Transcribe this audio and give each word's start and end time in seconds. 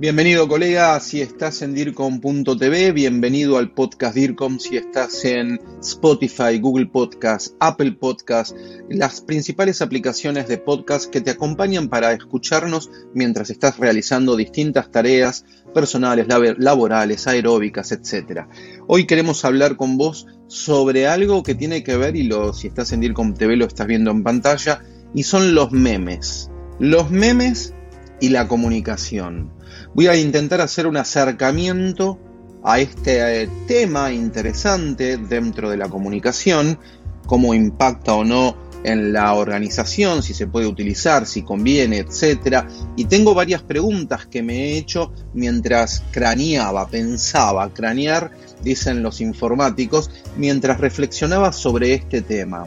Bienvenido 0.00 0.48
colega, 0.48 0.98
si 0.98 1.20
estás 1.20 1.60
en 1.60 1.74
DIRCOM.tv, 1.74 2.92
bienvenido 2.92 3.58
al 3.58 3.74
podcast 3.74 4.14
DIRCOM, 4.14 4.58
si 4.58 4.78
estás 4.78 5.26
en 5.26 5.60
Spotify, 5.82 6.58
Google 6.58 6.86
Podcast, 6.86 7.54
Apple 7.60 7.92
Podcast, 7.92 8.56
las 8.88 9.20
principales 9.20 9.82
aplicaciones 9.82 10.48
de 10.48 10.56
podcast 10.56 11.10
que 11.10 11.20
te 11.20 11.32
acompañan 11.32 11.90
para 11.90 12.14
escucharnos 12.14 12.90
mientras 13.12 13.50
estás 13.50 13.76
realizando 13.76 14.36
distintas 14.36 14.90
tareas 14.90 15.44
personales, 15.74 16.26
laborales, 16.56 17.26
aeróbicas, 17.26 17.92
etc. 17.92 18.46
Hoy 18.86 19.06
queremos 19.06 19.44
hablar 19.44 19.76
con 19.76 19.98
vos 19.98 20.26
sobre 20.46 21.08
algo 21.08 21.42
que 21.42 21.54
tiene 21.54 21.84
que 21.84 21.98
ver, 21.98 22.16
y 22.16 22.22
lo, 22.22 22.54
si 22.54 22.68
estás 22.68 22.92
en 22.92 23.00
DIRCOM 23.00 23.34
TV 23.34 23.54
lo 23.56 23.66
estás 23.66 23.86
viendo 23.86 24.10
en 24.12 24.22
pantalla, 24.22 24.80
y 25.12 25.24
son 25.24 25.54
los 25.54 25.72
memes. 25.72 26.50
Los 26.78 27.10
memes 27.10 27.74
y 28.20 28.28
la 28.28 28.46
comunicación 28.48 29.50
voy 29.94 30.06
a 30.06 30.16
intentar 30.16 30.60
hacer 30.60 30.86
un 30.86 30.96
acercamiento 30.96 32.18
a 32.62 32.78
este 32.78 33.42
eh, 33.42 33.48
tema 33.66 34.12
interesante 34.12 35.16
dentro 35.16 35.70
de 35.70 35.76
la 35.76 35.88
comunicación, 35.88 36.78
cómo 37.26 37.54
impacta 37.54 38.14
o 38.14 38.24
no 38.24 38.56
en 38.82 39.12
la 39.12 39.34
organización, 39.34 40.22
si 40.22 40.32
se 40.32 40.46
puede 40.46 40.66
utilizar, 40.66 41.26
si 41.26 41.42
conviene, 41.42 41.98
etc. 41.98 42.64
Y 42.96 43.04
tengo 43.04 43.34
varias 43.34 43.62
preguntas 43.62 44.26
que 44.26 44.42
me 44.42 44.56
he 44.56 44.78
hecho 44.78 45.12
mientras 45.34 46.02
craneaba, 46.10 46.88
pensaba, 46.88 47.72
cranear, 47.74 48.30
dicen 48.62 49.02
los 49.02 49.20
informáticos, 49.20 50.10
mientras 50.36 50.80
reflexionaba 50.80 51.52
sobre 51.52 51.92
este 51.92 52.22
tema. 52.22 52.66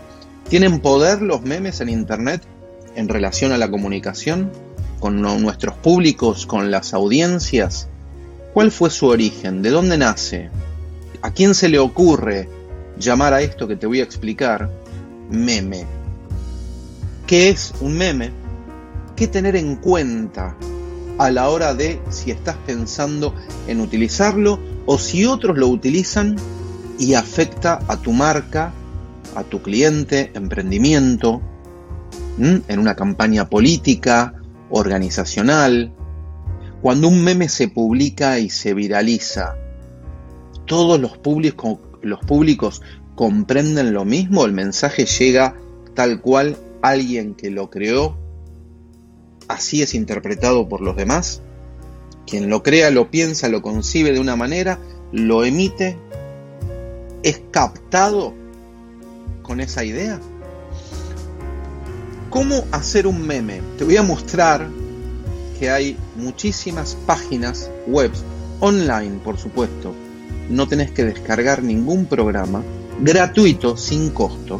¿Tienen 0.49 0.79
poder 0.81 1.21
los 1.21 1.41
memes 1.41 1.81
en 1.81 1.89
Internet 1.89 2.43
en 2.95 3.09
relación 3.09 3.51
a 3.51 3.57
la 3.57 3.71
comunicación? 3.71 4.51
Con 5.03 5.21
nuestros 5.21 5.75
públicos, 5.75 6.45
con 6.45 6.71
las 6.71 6.93
audiencias? 6.93 7.89
¿Cuál 8.53 8.71
fue 8.71 8.89
su 8.89 9.07
origen? 9.07 9.61
¿De 9.61 9.69
dónde 9.69 9.97
nace? 9.97 10.49
¿A 11.21 11.31
quién 11.31 11.55
se 11.55 11.67
le 11.67 11.77
ocurre 11.77 12.47
llamar 12.97 13.33
a 13.33 13.41
esto 13.41 13.67
que 13.67 13.75
te 13.75 13.85
voy 13.85 13.99
a 13.99 14.03
explicar 14.05 14.71
meme? 15.29 15.85
¿Qué 17.27 17.49
es 17.49 17.73
un 17.81 17.97
meme? 17.97 18.31
¿Qué 19.17 19.27
tener 19.27 19.57
en 19.57 19.75
cuenta 19.75 20.55
a 21.17 21.31
la 21.31 21.49
hora 21.49 21.73
de 21.73 21.99
si 22.09 22.31
estás 22.31 22.55
pensando 22.65 23.35
en 23.67 23.81
utilizarlo 23.81 24.57
o 24.85 24.97
si 24.97 25.25
otros 25.25 25.57
lo 25.57 25.67
utilizan 25.67 26.37
y 26.97 27.15
afecta 27.15 27.79
a 27.89 27.97
tu 27.97 28.13
marca, 28.13 28.71
a 29.35 29.43
tu 29.43 29.61
cliente, 29.61 30.31
emprendimiento, 30.33 31.41
en 32.37 32.79
una 32.79 32.95
campaña 32.95 33.49
política, 33.49 34.35
organizacional, 34.73 35.93
cuando 36.81 37.07
un 37.07 37.23
meme 37.23 37.47
se 37.47 37.67
publica 37.67 38.39
y 38.39 38.49
se 38.49 38.73
viraliza, 38.73 39.55
todos 40.65 40.99
los 40.99 41.17
públicos, 41.17 41.77
los 42.01 42.19
públicos 42.21 42.81
comprenden 43.15 43.93
lo 43.93 44.03
mismo, 44.03 44.45
el 44.45 44.51
mensaje 44.51 45.05
llega 45.05 45.55
tal 45.93 46.21
cual 46.21 46.57
alguien 46.81 47.35
que 47.35 47.51
lo 47.51 47.69
creó, 47.69 48.17
así 49.47 49.83
es 49.83 49.93
interpretado 49.93 50.67
por 50.67 50.81
los 50.81 50.95
demás. 50.95 51.41
Quien 52.25 52.49
lo 52.49 52.63
crea, 52.63 52.89
lo 52.89 53.11
piensa, 53.11 53.49
lo 53.49 53.61
concibe 53.61 54.11
de 54.11 54.19
una 54.19 54.35
manera, 54.35 54.79
lo 55.11 55.45
emite, 55.45 55.97
es 57.21 57.41
captado 57.51 58.33
con 59.43 59.59
esa 59.59 59.83
idea. 59.83 60.19
¿Cómo 62.33 62.65
hacer 62.71 63.05
un 63.05 63.27
meme? 63.27 63.61
Te 63.77 63.83
voy 63.83 63.95
a 63.95 64.01
mostrar 64.01 64.67
que 65.59 65.69
hay 65.69 65.95
muchísimas 66.15 66.97
páginas 67.05 67.69
web, 67.85 68.09
online 68.59 69.19
por 69.23 69.37
supuesto. 69.37 69.93
No 70.49 70.67
tenés 70.67 70.89
que 70.89 71.05
descargar 71.05 71.61
ningún 71.61 72.07
programa, 72.07 72.63
gratuito, 72.99 73.77
sin 73.77 74.09
costo, 74.09 74.59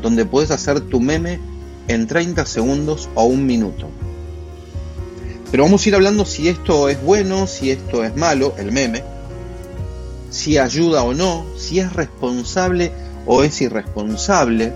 donde 0.00 0.24
puedes 0.24 0.52
hacer 0.52 0.80
tu 0.82 1.00
meme 1.00 1.40
en 1.88 2.06
30 2.06 2.46
segundos 2.46 3.08
o 3.16 3.24
un 3.24 3.46
minuto. 3.46 3.88
Pero 5.50 5.64
vamos 5.64 5.84
a 5.84 5.88
ir 5.88 5.96
hablando 5.96 6.24
si 6.24 6.46
esto 6.46 6.88
es 6.88 7.02
bueno, 7.02 7.48
si 7.48 7.72
esto 7.72 8.04
es 8.04 8.14
malo, 8.14 8.54
el 8.58 8.70
meme, 8.70 9.02
si 10.30 10.56
ayuda 10.56 11.02
o 11.02 11.14
no, 11.14 11.44
si 11.58 11.80
es 11.80 11.92
responsable 11.92 12.92
o 13.26 13.42
es 13.42 13.60
irresponsable 13.60 14.72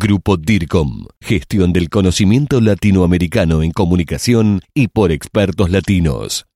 Grupo 0.00 0.36
DIRCOM, 0.36 1.06
gestión 1.20 1.72
del 1.72 1.90
conocimiento 1.90 2.60
latinoamericano 2.60 3.64
en 3.64 3.72
comunicación 3.72 4.60
y 4.72 4.86
por 4.86 5.10
expertos 5.10 5.70
latinos. 5.70 6.46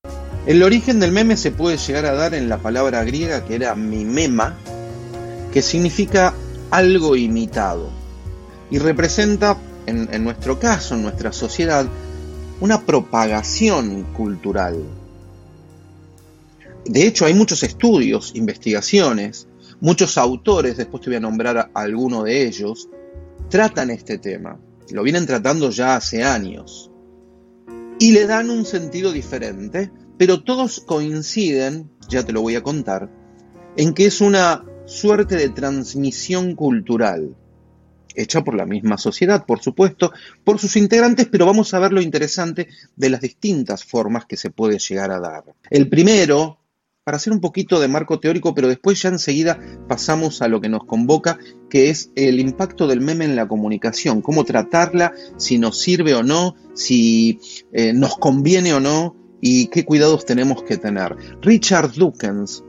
El 0.47 0.63
origen 0.63 1.01
del 1.01 1.11
meme 1.11 1.37
se 1.37 1.51
puede 1.51 1.77
llegar 1.77 2.07
a 2.07 2.13
dar 2.13 2.35
en 2.35 2.49
la 2.49 2.59
palabra 2.59 3.03
griega 3.03 3.45
que 3.45 3.57
era 3.57 3.75
mimema, 3.75 4.57
que 5.53 5.61
significa 5.61 6.35
algo 6.71 7.17
imitado 7.17 7.91
y 8.71 8.79
representa, 8.79 9.59
en, 9.87 10.09
en 10.13 10.23
nuestro 10.23 10.61
caso, 10.61 10.95
en 10.95 11.03
nuestra 11.03 11.33
sociedad, 11.33 11.85
una 12.61 12.83
propagación 12.83 14.05
cultural. 14.13 14.85
De 16.85 17.09
hecho, 17.09 17.27
hay 17.27 17.35
muchos 17.35 17.65
estudios, 17.65 18.37
investigaciones, 18.37 19.49
muchos 19.81 20.17
autores, 20.17 20.77
después 20.77 21.03
te 21.03 21.11
voy 21.11 21.17
a 21.17 21.21
nombrar 21.21 21.59
a 21.59 21.71
alguno 21.75 22.23
de 22.23 22.47
ellos, 22.47 22.89
tratan 23.49 23.91
este 23.91 24.19
tema. 24.19 24.59
Lo 24.91 25.03
vienen 25.03 25.27
tratando 25.27 25.71
ya 25.71 25.97
hace 25.97 26.23
años. 26.23 26.91
Y 27.99 28.13
le 28.13 28.27
dan 28.27 28.51
un 28.51 28.65
sentido 28.65 29.13
diferente, 29.13 29.91
pero 30.19 30.43
todos 30.43 30.81
coinciden, 30.81 31.91
ya 32.09 32.25
te 32.25 32.33
lo 32.33 32.43
voy 32.43 32.57
a 32.57 32.63
contar, 32.63 33.11
en 33.77 33.95
que 33.95 34.07
es 34.07 34.21
una 34.21 34.65
suerte 34.87 35.37
de 35.37 35.49
transmisión 35.49 36.55
cultural, 36.55 37.37
hecha 38.15 38.43
por 38.43 38.55
la 38.55 38.67
misma 38.67 38.99
sociedad, 38.99 39.47
por 39.47 39.61
supuesto, 39.61 40.13
por 40.45 40.59
sus 40.59 40.77
integrantes, 40.77 41.29
pero 41.31 41.47
vamos 41.47 41.73
a 41.73 41.79
ver 41.79 41.93
lo 41.93 42.03
interesante 42.03 42.69
de 42.97 43.11
las 43.11 43.21
distintas 43.21 43.85
formas 43.85 44.27
que 44.27 44.37
se 44.37 44.51
puede 44.51 44.79
llegar 44.79 45.11
a 45.11 45.21
dar. 45.21 45.45
El 45.71 45.89
primero, 45.89 46.59
para 47.05 47.17
hacer 47.17 47.33
un 47.33 47.41
poquito 47.41 47.81
de 47.81 47.89
marco 47.89 48.21
teórico, 48.21 48.55
pero 48.55 48.69
después 48.69 49.03
ya 49.03 49.09
enseguida 49.09 49.59
pasamos 49.89 50.41
a 50.41 50.49
lo 50.49 50.61
que 50.61 50.69
nos 50.69 50.85
convoca, 50.85 51.39
que 51.69 51.91
es 51.91 52.13
el 52.15 52.39
impacto 52.39 52.87
del 52.87 53.01
meme 53.01 53.25
en 53.25 53.35
la 53.35 53.49
comunicación, 53.49 54.23
cómo 54.23 54.45
tratarla, 54.45 55.13
si 55.37 55.59
nos 55.59 55.81
sirve 55.81 56.15
o 56.15 56.23
no, 56.23 56.55
si 56.75 57.41
eh, 57.73 57.93
nos 57.93 58.17
conviene 58.17 58.73
o 58.73 58.81
no 58.81 59.17
y 59.41 59.67
qué 59.67 59.85
cuidados 59.85 60.25
tenemos 60.25 60.63
que 60.63 60.77
tener. 60.77 61.17
Richard 61.41 61.93
Dawkins 61.93 62.63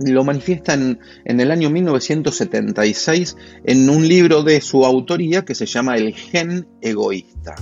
lo 0.00 0.24
manifiesta 0.24 0.74
en, 0.74 0.98
en 1.24 1.40
el 1.40 1.52
año 1.52 1.70
1976 1.70 3.36
en 3.64 3.88
un 3.88 4.08
libro 4.08 4.42
de 4.42 4.60
su 4.60 4.84
autoría 4.84 5.44
que 5.44 5.54
se 5.54 5.66
llama 5.66 5.96
El 5.96 6.14
gen 6.14 6.66
egoísta. 6.82 7.54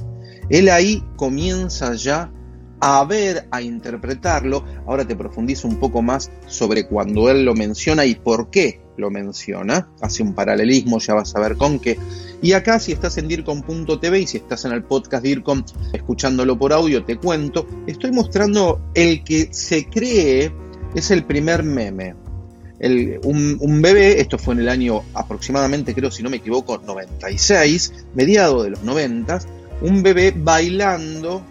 Él 0.48 0.70
ahí 0.70 1.04
comienza 1.16 1.94
ya 1.94 2.32
a 2.86 3.02
ver, 3.06 3.48
a 3.50 3.62
interpretarlo. 3.62 4.62
Ahora 4.86 5.06
te 5.06 5.16
profundizo 5.16 5.66
un 5.66 5.80
poco 5.80 6.02
más 6.02 6.30
sobre 6.46 6.86
cuando 6.86 7.30
él 7.30 7.42
lo 7.42 7.54
menciona 7.54 8.04
y 8.04 8.14
por 8.14 8.50
qué 8.50 8.82
lo 8.98 9.10
menciona. 9.10 9.88
Hace 10.02 10.22
un 10.22 10.34
paralelismo, 10.34 10.98
ya 10.98 11.14
vas 11.14 11.34
a 11.34 11.40
ver 11.40 11.56
con 11.56 11.78
qué. 11.78 11.98
Y 12.42 12.52
acá, 12.52 12.78
si 12.78 12.92
estás 12.92 13.16
en 13.16 13.26
DIRCOM.tv 13.26 14.20
y 14.20 14.26
si 14.26 14.36
estás 14.36 14.66
en 14.66 14.72
el 14.72 14.84
podcast 14.84 15.24
DIRCOM 15.24 15.64
escuchándolo 15.94 16.58
por 16.58 16.74
audio, 16.74 17.02
te 17.02 17.16
cuento. 17.16 17.66
Estoy 17.86 18.12
mostrando 18.12 18.82
el 18.92 19.24
que 19.24 19.48
se 19.50 19.86
cree 19.86 20.52
es 20.94 21.10
el 21.10 21.24
primer 21.24 21.62
meme. 21.62 22.14
un, 23.22 23.56
un, 23.60 23.80
bebé, 23.80 24.20
esto 24.20 24.36
fue 24.36 24.52
en 24.52 24.60
el 24.60 24.68
año 24.68 25.00
aproximadamente, 25.14 25.94
creo 25.94 26.10
si 26.10 26.22
no 26.22 26.28
me 26.28 26.36
equivoco, 26.36 26.76
96, 26.76 28.04
mediado 28.14 28.62
de 28.62 28.70
los 28.70 28.82
90, 28.82 29.38
un 29.80 30.02
bebé 30.02 30.34
bailando 30.36 31.42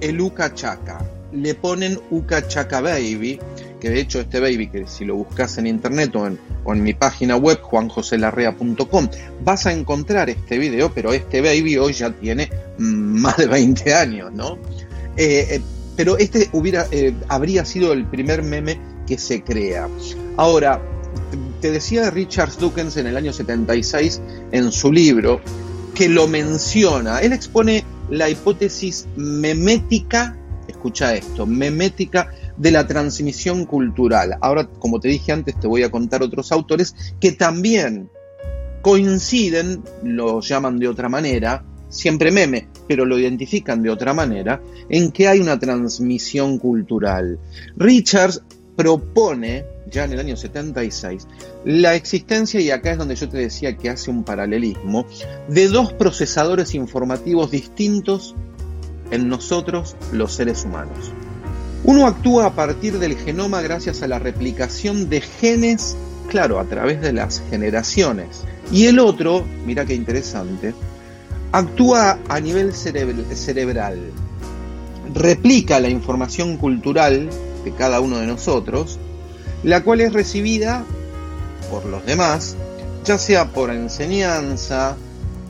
el 0.00 0.20
Uka 0.20 0.54
Chaka. 0.54 1.04
Le 1.32 1.54
ponen 1.54 1.98
Uka 2.10 2.46
Chaka 2.46 2.80
Baby, 2.80 3.38
que 3.80 3.90
de 3.90 4.00
hecho 4.00 4.20
este 4.20 4.40
baby, 4.40 4.68
que 4.68 4.86
si 4.86 5.04
lo 5.04 5.16
buscas 5.16 5.58
en 5.58 5.66
internet 5.66 6.14
o 6.16 6.26
en, 6.72 6.82
mi 6.82 6.94
página 6.94 7.36
web, 7.36 7.60
juanjoselarrea.com, 7.60 9.08
vas 9.44 9.66
a 9.66 9.72
encontrar 9.72 10.30
este 10.30 10.58
video, 10.58 10.92
pero 10.94 11.12
este 11.12 11.40
baby 11.40 11.76
hoy 11.76 11.92
ya 11.92 12.10
tiene 12.10 12.50
más 12.78 13.36
de 13.36 13.46
20 13.46 13.94
años, 13.94 14.32
¿no? 14.32 14.58
Eh, 15.16 15.46
eh, 15.50 15.60
pero 15.96 16.18
este 16.18 16.48
hubiera, 16.52 16.86
eh, 16.90 17.14
habría 17.28 17.64
sido 17.64 17.92
el 17.92 18.06
primer 18.06 18.42
meme 18.42 18.78
que 19.06 19.18
se 19.18 19.42
crea. 19.42 19.88
Ahora, 20.36 20.80
te 21.60 21.70
decía 21.70 22.10
Richard 22.10 22.56
Dawkins 22.58 22.96
en 22.96 23.06
el 23.06 23.16
año 23.16 23.32
76 23.32 24.20
en 24.52 24.70
su 24.70 24.92
libro 24.92 25.40
que 25.94 26.08
lo 26.08 26.28
menciona. 26.28 27.20
Él 27.20 27.32
expone 27.32 27.84
la 28.10 28.28
hipótesis 28.28 29.06
memética, 29.16 30.36
escucha 30.68 31.14
esto, 31.14 31.46
memética 31.46 32.30
de 32.56 32.70
la 32.70 32.86
transmisión 32.86 33.64
cultural. 33.66 34.36
Ahora, 34.40 34.66
como 34.66 35.00
te 35.00 35.08
dije 35.08 35.32
antes, 35.32 35.58
te 35.58 35.66
voy 35.66 35.82
a 35.82 35.90
contar 35.90 36.22
otros 36.22 36.52
autores 36.52 36.94
que 37.20 37.32
también 37.32 38.10
coinciden, 38.82 39.82
lo 40.04 40.40
llaman 40.40 40.78
de 40.78 40.88
otra 40.88 41.08
manera, 41.08 41.64
siempre 41.88 42.30
meme, 42.30 42.68
pero 42.86 43.04
lo 43.04 43.18
identifican 43.18 43.82
de 43.82 43.90
otra 43.90 44.14
manera, 44.14 44.60
en 44.88 45.10
que 45.10 45.28
hay 45.28 45.40
una 45.40 45.58
transmisión 45.58 46.58
cultural. 46.58 47.38
Richards 47.76 48.42
propone, 48.76 49.64
ya 49.90 50.04
en 50.04 50.12
el 50.12 50.20
año 50.20 50.36
76, 50.36 51.26
la 51.64 51.94
existencia, 51.94 52.60
y 52.60 52.70
acá 52.70 52.92
es 52.92 52.98
donde 52.98 53.16
yo 53.16 53.28
te 53.28 53.38
decía 53.38 53.76
que 53.76 53.88
hace 53.88 54.10
un 54.10 54.22
paralelismo, 54.22 55.06
de 55.48 55.68
dos 55.68 55.92
procesadores 55.94 56.74
informativos 56.74 57.50
distintos 57.50 58.34
en 59.10 59.28
nosotros 59.28 59.96
los 60.12 60.32
seres 60.32 60.64
humanos. 60.64 61.12
Uno 61.84 62.06
actúa 62.06 62.46
a 62.46 62.54
partir 62.54 62.98
del 62.98 63.16
genoma 63.16 63.62
gracias 63.62 64.02
a 64.02 64.08
la 64.08 64.18
replicación 64.18 65.08
de 65.08 65.20
genes, 65.20 65.96
claro, 66.28 66.58
a 66.58 66.64
través 66.64 67.00
de 67.00 67.12
las 67.12 67.42
generaciones. 67.50 68.42
Y 68.72 68.86
el 68.86 68.98
otro, 68.98 69.44
mira 69.64 69.84
qué 69.84 69.94
interesante, 69.94 70.74
actúa 71.52 72.18
a 72.28 72.40
nivel 72.40 72.74
cerebral, 72.74 73.98
replica 75.14 75.78
la 75.78 75.88
información 75.88 76.56
cultural 76.56 77.30
cada 77.72 78.00
uno 78.00 78.18
de 78.18 78.26
nosotros, 78.26 78.98
la 79.62 79.82
cual 79.82 80.00
es 80.00 80.12
recibida 80.12 80.84
por 81.70 81.84
los 81.86 82.04
demás, 82.06 82.56
ya 83.04 83.18
sea 83.18 83.52
por 83.52 83.70
enseñanza, 83.70 84.96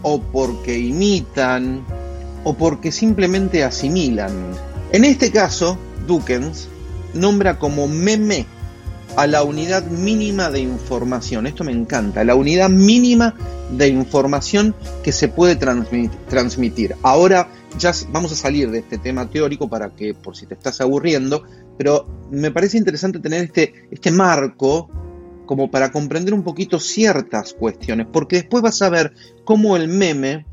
o 0.03 0.21
porque 0.21 0.79
imitan, 0.79 1.85
o 2.45 2.55
porque 2.55 2.93
simplemente 2.93 3.65
asimilan. 3.65 4.33
En 4.93 5.05
este 5.05 5.33
caso, 5.33 5.79
Dukens 6.07 6.69
nombra 7.13 7.59
como 7.59 7.89
meme 7.89 8.47
a 9.17 9.27
la 9.27 9.43
unidad 9.43 9.85
mínima 9.87 10.51
de 10.51 10.61
información. 10.61 11.47
Esto 11.47 11.65
me 11.65 11.73
encanta, 11.73 12.23
la 12.23 12.35
unidad 12.35 12.69
mínima 12.69 13.35
de 13.71 13.89
información 13.89 14.75
que 15.03 15.11
se 15.11 15.29
puede 15.29 15.57
transmitir. 15.57 16.95
Ahora 17.03 17.49
ya 17.79 17.93
vamos 18.11 18.31
a 18.33 18.37
salir 18.37 18.71
de 18.71 18.79
este 18.79 18.99
tema 18.99 19.29
teórico 19.29 19.69
para 19.69 19.91
que, 19.91 20.15
por 20.15 20.37
si 20.37 20.47
te 20.47 20.55
estás 20.55 20.81
aburriendo, 20.81 21.43
pero 21.77 22.07
me 22.31 22.51
parece 22.51 22.79
interesante 22.79 23.19
tener 23.21 23.45
este, 23.45 23.89
este 23.91 24.11
marco 24.11 24.91
como 25.47 25.71
para 25.71 25.93
comprender 25.93 26.35
un 26.35 26.43
poquito 26.43 26.81
ciertas 26.81 27.55
cuestiones, 27.55 28.07
porque 28.13 28.37
después 28.37 28.63
vas 28.63 28.83
a 28.83 28.91
ver 28.91 29.15
cómo 29.45 29.77
el 29.77 29.89
meme 29.89 30.45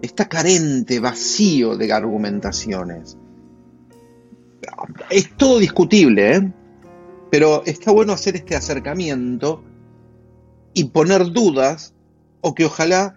está 0.00 0.28
carente, 0.28 1.00
vacío 1.00 1.76
de 1.76 1.92
argumentaciones. 1.92 3.16
Es 5.10 5.36
todo 5.36 5.58
discutible, 5.58 6.36
¿eh? 6.36 6.52
pero 7.30 7.62
está 7.64 7.92
bueno 7.92 8.12
hacer 8.12 8.36
este 8.36 8.56
acercamiento 8.56 9.62
y 10.74 10.84
poner 10.84 11.30
dudas 11.30 11.94
o 12.40 12.54
que 12.54 12.64
ojalá 12.64 13.16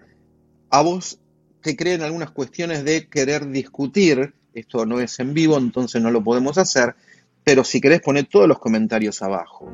a 0.70 0.82
vos 0.82 1.18
te 1.60 1.76
creen 1.76 2.02
algunas 2.02 2.30
cuestiones 2.30 2.84
de 2.84 3.08
querer 3.08 3.48
discutir. 3.48 4.34
Esto 4.54 4.86
no 4.86 5.00
es 5.00 5.18
en 5.18 5.34
vivo, 5.34 5.58
entonces 5.58 6.00
no 6.00 6.10
lo 6.10 6.22
podemos 6.22 6.58
hacer, 6.58 6.94
pero 7.46 7.62
si 7.62 7.80
querés 7.80 8.00
poner 8.00 8.26
todos 8.26 8.48
los 8.48 8.58
comentarios 8.58 9.22
abajo. 9.22 9.70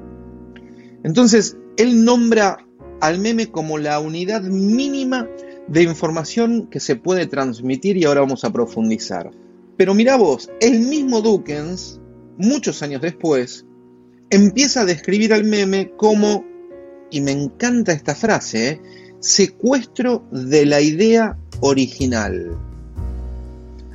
Entonces, 1.05 1.57
él 1.79 2.05
nombra 2.05 2.67
al 3.01 3.19
meme 3.19 3.51
como 3.51 3.79
la 3.79 3.99
unidad 3.99 4.43
mínima 4.43 5.27
de 5.69 5.83
información 5.83 6.67
que 6.67 6.81
se 6.81 6.97
puede 6.97 7.27
transmitir 7.27 7.97
y 7.97 8.05
ahora 8.05 8.21
vamos 8.21 8.45
a 8.45 8.53
profundizar. 8.53 9.31
Pero 9.79 9.95
mira 9.95 10.17
vos, 10.17 10.51
el 10.61 10.81
mismo 10.81 11.23
Dukens, 11.23 11.99
muchos 12.37 12.83
años 12.83 13.01
después, 13.01 13.65
empieza 14.29 14.83
a 14.83 14.85
describir 14.85 15.33
al 15.33 15.45
meme 15.45 15.93
como, 15.97 16.45
y 17.11 17.23
me 17.23 17.33
encanta 17.33 17.93
esta 17.93 18.15
frase, 18.15 18.69
¿eh? 18.69 18.81
secuestro 19.21 20.27
de 20.31 20.67
la 20.67 20.83
idea 20.83 21.39
original. 21.61 22.55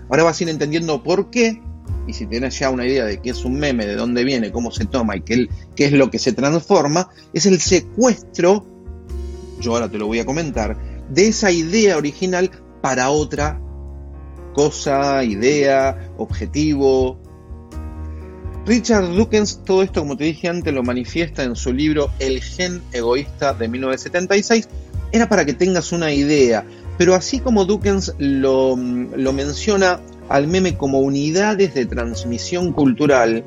Ahora 0.10 0.24
vas 0.24 0.40
a 0.40 0.44
ir 0.46 0.50
entendiendo 0.50 1.04
por 1.04 1.30
qué, 1.30 1.62
y 2.08 2.14
si 2.14 2.26
tienes 2.26 2.58
ya 2.58 2.70
una 2.70 2.88
idea 2.88 3.06
de 3.06 3.20
qué 3.20 3.32
es 3.32 3.44
un 3.44 3.60
meme, 3.60 3.86
de 3.86 3.96
dónde 3.96 4.24
viene, 4.24 4.52
cómo 4.52 4.72
se 4.72 4.86
toma 4.86 5.18
y 5.18 5.22
qué, 5.22 5.48
qué 5.76 5.86
es 5.86 5.92
lo 5.92 6.10
que 6.10 6.18
se 6.18 6.32
transforma, 6.32 7.10
es 7.34 7.46
el 7.46 7.60
secuestro, 7.60 8.66
yo 9.60 9.74
ahora 9.74 9.90
te 9.90 9.98
lo 9.98 10.08
voy 10.08 10.20
a 10.20 10.26
comentar, 10.26 10.78
de 11.10 11.28
esa 11.28 11.52
idea 11.52 11.98
original 11.98 12.50
para 12.82 13.10
otra 13.10 13.60
cosa, 14.54 15.24
idea, 15.24 16.10
objetivo. 16.18 17.20
Richard 18.66 19.16
Dawkins, 19.16 19.64
todo 19.64 19.84
esto, 19.84 20.02
como 20.02 20.18
te 20.18 20.24
dije 20.24 20.48
antes, 20.48 20.74
lo 20.74 20.84
manifiesta 20.84 21.44
en 21.44 21.56
su 21.56 21.72
libro 21.72 22.10
El 22.20 22.42
gen 22.42 22.82
egoísta 22.92 23.54
de 23.54 23.68
1976. 23.68 24.68
Era 25.12 25.30
para 25.30 25.46
que 25.46 25.54
tengas 25.54 25.92
una 25.92 26.12
idea, 26.12 26.66
pero 26.98 27.16
así 27.16 27.40
como 27.40 27.66
Dawkins 27.66 28.14
lo, 28.18 28.76
lo 28.76 29.34
menciona 29.34 30.02
al 30.30 30.48
meme 30.48 30.78
como 30.78 31.00
unidades 31.00 31.74
de 31.74 31.86
transmisión 31.86 32.74
cultural, 32.74 33.44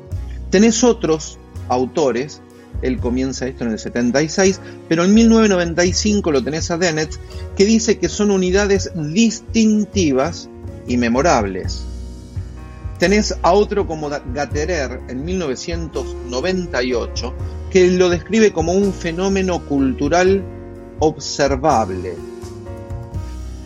tenés 0.49 0.83
otros 0.83 1.37
autores, 1.69 2.41
él 2.81 2.99
comienza 2.99 3.47
esto 3.47 3.63
en 3.63 3.71
el 3.71 3.79
76, 3.79 4.59
pero 4.89 5.03
en 5.03 5.13
1995 5.13 6.31
lo 6.31 6.43
tenés 6.43 6.71
a 6.71 6.77
Dennett, 6.77 7.15
que 7.55 7.65
dice 7.65 7.99
que 7.99 8.09
son 8.09 8.31
unidades 8.31 8.91
distintivas 8.95 10.49
y 10.87 10.97
memorables. 10.97 11.83
Tenés 12.97 13.35
a 13.41 13.53
otro 13.53 13.87
como 13.87 14.09
Gatterer 14.09 14.99
en 15.07 15.23
1998, 15.25 17.33
que 17.71 17.89
lo 17.91 18.09
describe 18.09 18.51
como 18.51 18.73
un 18.73 18.91
fenómeno 18.93 19.65
cultural 19.65 20.43
observable, 20.99 22.15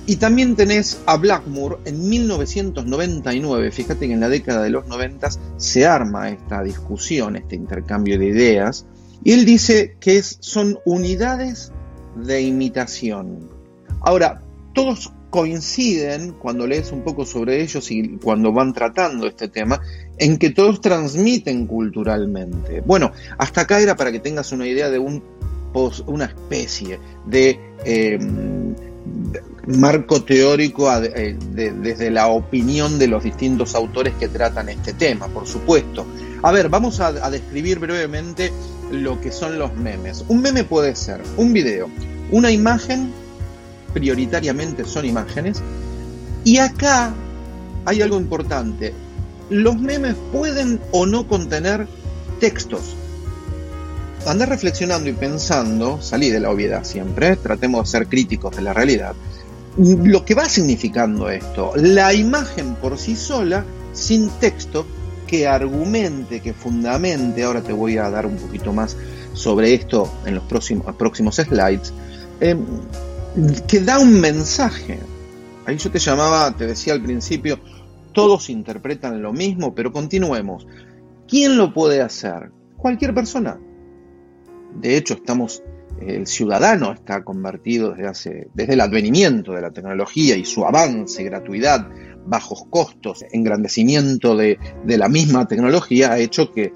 y 0.08 0.18
también 0.18 0.56
tenés 0.56 1.00
a 1.06 1.18
Blackmore 1.18 1.78
en 1.86 2.08
1999, 2.08 3.72
fíjate 3.72 4.08
que 4.08 4.14
en 4.14 4.20
la 4.20 4.30
década 4.30 4.64
de 4.64 4.70
los 4.70 4.88
90 4.88 5.30
se 5.58 5.86
arma 5.86 6.30
esta 6.30 6.64
discusión, 6.64 7.36
este 7.36 7.56
intercambio 7.56 8.20
de 8.20 8.28
ideas, 8.28 8.86
y 9.24 9.32
él 9.32 9.46
dice 9.46 9.98
que 10.00 10.22
son 10.22 10.78
unidades 10.86 11.72
de 12.16 12.42
imitación. 12.42 13.50
Ahora, 14.02 14.42
todos 14.74 15.12
coinciden 15.32 16.34
cuando 16.34 16.68
lees 16.68 16.92
un 16.92 17.04
poco 17.04 17.26
sobre 17.26 17.62
ellos 17.62 17.90
y 17.92 18.18
cuando 18.18 18.54
van 18.54 18.74
tratando 18.74 19.28
este 19.28 19.48
tema, 19.48 19.82
en 20.18 20.38
que 20.38 20.52
todos 20.52 20.80
transmiten 20.82 21.66
culturalmente. 21.66 22.82
Bueno, 22.82 23.12
hasta 23.38 23.62
acá 23.62 23.82
era 23.82 23.96
para 23.96 24.12
que 24.12 24.20
tengas 24.20 24.52
una 24.52 24.68
idea 24.68 24.90
de 24.90 25.00
un, 25.00 25.24
una 26.06 26.26
especie 26.26 27.00
de... 27.26 27.60
Em, 27.84 28.65
marco 29.68 30.24
teórico 30.24 30.92
eh, 31.02 31.38
desde 31.40 32.12
la 32.12 32.28
opinión 32.28 33.00
de 33.00 33.08
los 33.08 33.24
distintos 33.24 33.76
autores 33.76 34.14
que 34.20 34.28
tratan 34.28 34.70
este 34.70 34.94
tema, 34.94 35.28
por 35.28 35.48
supuesto. 35.48 36.06
A 36.44 36.52
ver, 36.52 36.70
vamos 36.70 37.00
a, 37.00 37.12
describir 37.30 37.80
brevemente 37.80 38.52
lo 38.92 39.20
que 39.20 39.32
son 39.32 39.58
los 39.58 39.74
memes. 39.76 40.24
Un 40.28 40.42
meme 40.42 40.64
puede 40.64 40.96
ser 40.96 41.22
un 41.38 41.54
video, 41.54 41.90
una 42.32 42.52
imagen, 42.52 43.12
prioritariamente 43.94 44.86
son 44.86 45.06
imágenes, 45.06 45.62
y 46.44 46.58
acá 46.58 47.14
hay 47.86 48.02
algo 48.02 48.18
importante. 48.18 48.94
Los 49.50 49.80
memes 49.80 50.16
pueden 50.32 50.80
o 50.92 51.06
no 51.06 51.28
contener 51.28 51.88
textos. 52.40 52.96
Andar 54.26 54.50
reflexionando 54.50 55.10
y 55.10 55.14
pensando, 55.14 56.02
salí 56.02 56.30
de 56.30 56.40
la 56.40 56.50
obviedad 56.50 56.84
siempre, 56.84 57.36
tratemos 57.36 57.86
de 57.86 57.92
ser 57.92 58.08
críticos 58.08 58.56
de 58.56 58.62
la 58.64 58.74
realidad 58.74 59.16
lo 59.78 60.24
que 60.24 60.36
va 60.36 60.48
significando 60.48 61.30
esto, 61.30 61.74
la 61.76 62.14
imagen 62.14 62.76
por 62.76 62.98
sí 62.98 63.16
sola, 63.16 63.66
sin 63.94 64.30
texto, 64.40 64.86
que 65.28 65.48
argumente, 65.48 66.40
que 66.40 66.54
fundamente, 66.54 67.44
ahora 67.44 67.62
te 67.62 67.74
voy 67.74 67.98
a 67.98 68.10
dar 68.10 68.26
un 68.26 68.38
poquito 68.38 68.72
más 68.72 68.96
sobre 69.34 69.74
esto 69.74 70.10
en 70.26 70.36
los 70.36 70.44
próximos, 70.46 70.96
próximos 70.96 71.36
slides, 71.36 71.94
em, 72.40 72.64
que 73.68 73.80
da 73.80 74.00
un 74.00 74.20
mensaje. 74.22 75.00
Ahí 75.66 75.78
yo 75.78 75.92
te 75.92 76.00
llamaba, 76.00 76.56
te 76.56 76.68
decía 76.68 76.94
al 76.94 77.02
principio, 77.02 77.60
todos 78.14 78.50
interpretan 78.50 79.22
lo 79.22 79.34
mismo, 79.34 79.74
pero 79.74 79.92
continuemos. 79.92 80.66
¿Quién 81.28 81.58
lo 81.58 81.74
puede 81.74 82.02
hacer? 82.02 82.52
Cualquier 82.78 83.14
persona. 83.14 83.58
De 84.76 84.98
hecho, 84.98 85.16
estamos 85.16 85.64
el 86.02 86.28
ciudadano 86.28 86.92
está 86.92 87.24
convertido 87.24 87.92
desde, 87.92 88.08
hace, 88.08 88.48
desde 88.54 88.74
el 88.74 88.82
advenimiento 88.82 89.54
de 89.54 89.62
la 89.62 89.72
tecnología 89.72 90.36
y 90.36 90.44
su 90.44 90.66
avance, 90.66 91.24
gratuidad, 91.24 91.88
bajos 92.26 92.66
costos, 92.70 93.24
engrandecimiento 93.32 94.36
de, 94.36 94.60
de 94.84 94.98
la 94.98 95.08
misma 95.08 95.48
tecnología, 95.48 96.12
ha 96.12 96.20
hecho 96.20 96.52
que 96.52 96.74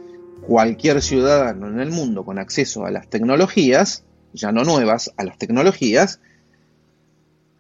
cualquier 0.48 1.02
ciudadano 1.02 1.68
en 1.68 1.80
el 1.80 1.92
mundo 1.92 2.24
con 2.24 2.40
acceso 2.40 2.86
a 2.86 2.92
las 2.92 3.10
tecnologías, 3.10 4.06
ya 4.34 4.52
no 4.52 4.64
nuevas, 4.64 5.12
a 5.18 5.24
las 5.24 5.38
tecnologías, 5.38 6.22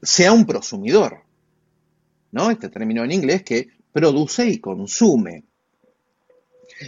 sea 0.01 0.31
un 0.31 0.45
prosumidor. 0.45 1.23
¿No? 2.31 2.51
Este 2.51 2.69
término 2.69 3.03
en 3.03 3.11
inglés 3.11 3.43
que 3.43 3.69
produce 3.91 4.47
y 4.47 4.59
consume. 4.59 5.43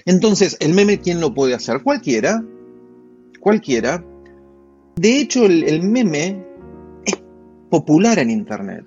Entonces, 0.05 0.55
el 0.59 0.73
meme, 0.73 1.01
¿quién 1.01 1.19
lo 1.19 1.33
puede 1.33 1.55
hacer? 1.55 1.81
Cualquiera. 1.81 2.43
Cualquiera. 3.41 4.05
De 4.95 5.17
hecho, 5.17 5.45
el, 5.45 5.81
meme 5.81 6.45
es 7.03 7.21
popular 7.69 8.19
en 8.19 8.29
Internet. 8.29 8.85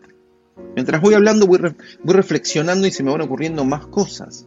Mientras 0.75 1.03
voy 1.03 1.15
hablando, 1.15 1.47
voy, 1.47 1.59
reflexionando 2.05 2.87
y 2.87 2.93
se 2.93 3.03
me 3.03 3.11
van 3.11 3.21
ocurriendo 3.21 3.65
más 3.65 3.87
cosas. 3.89 4.47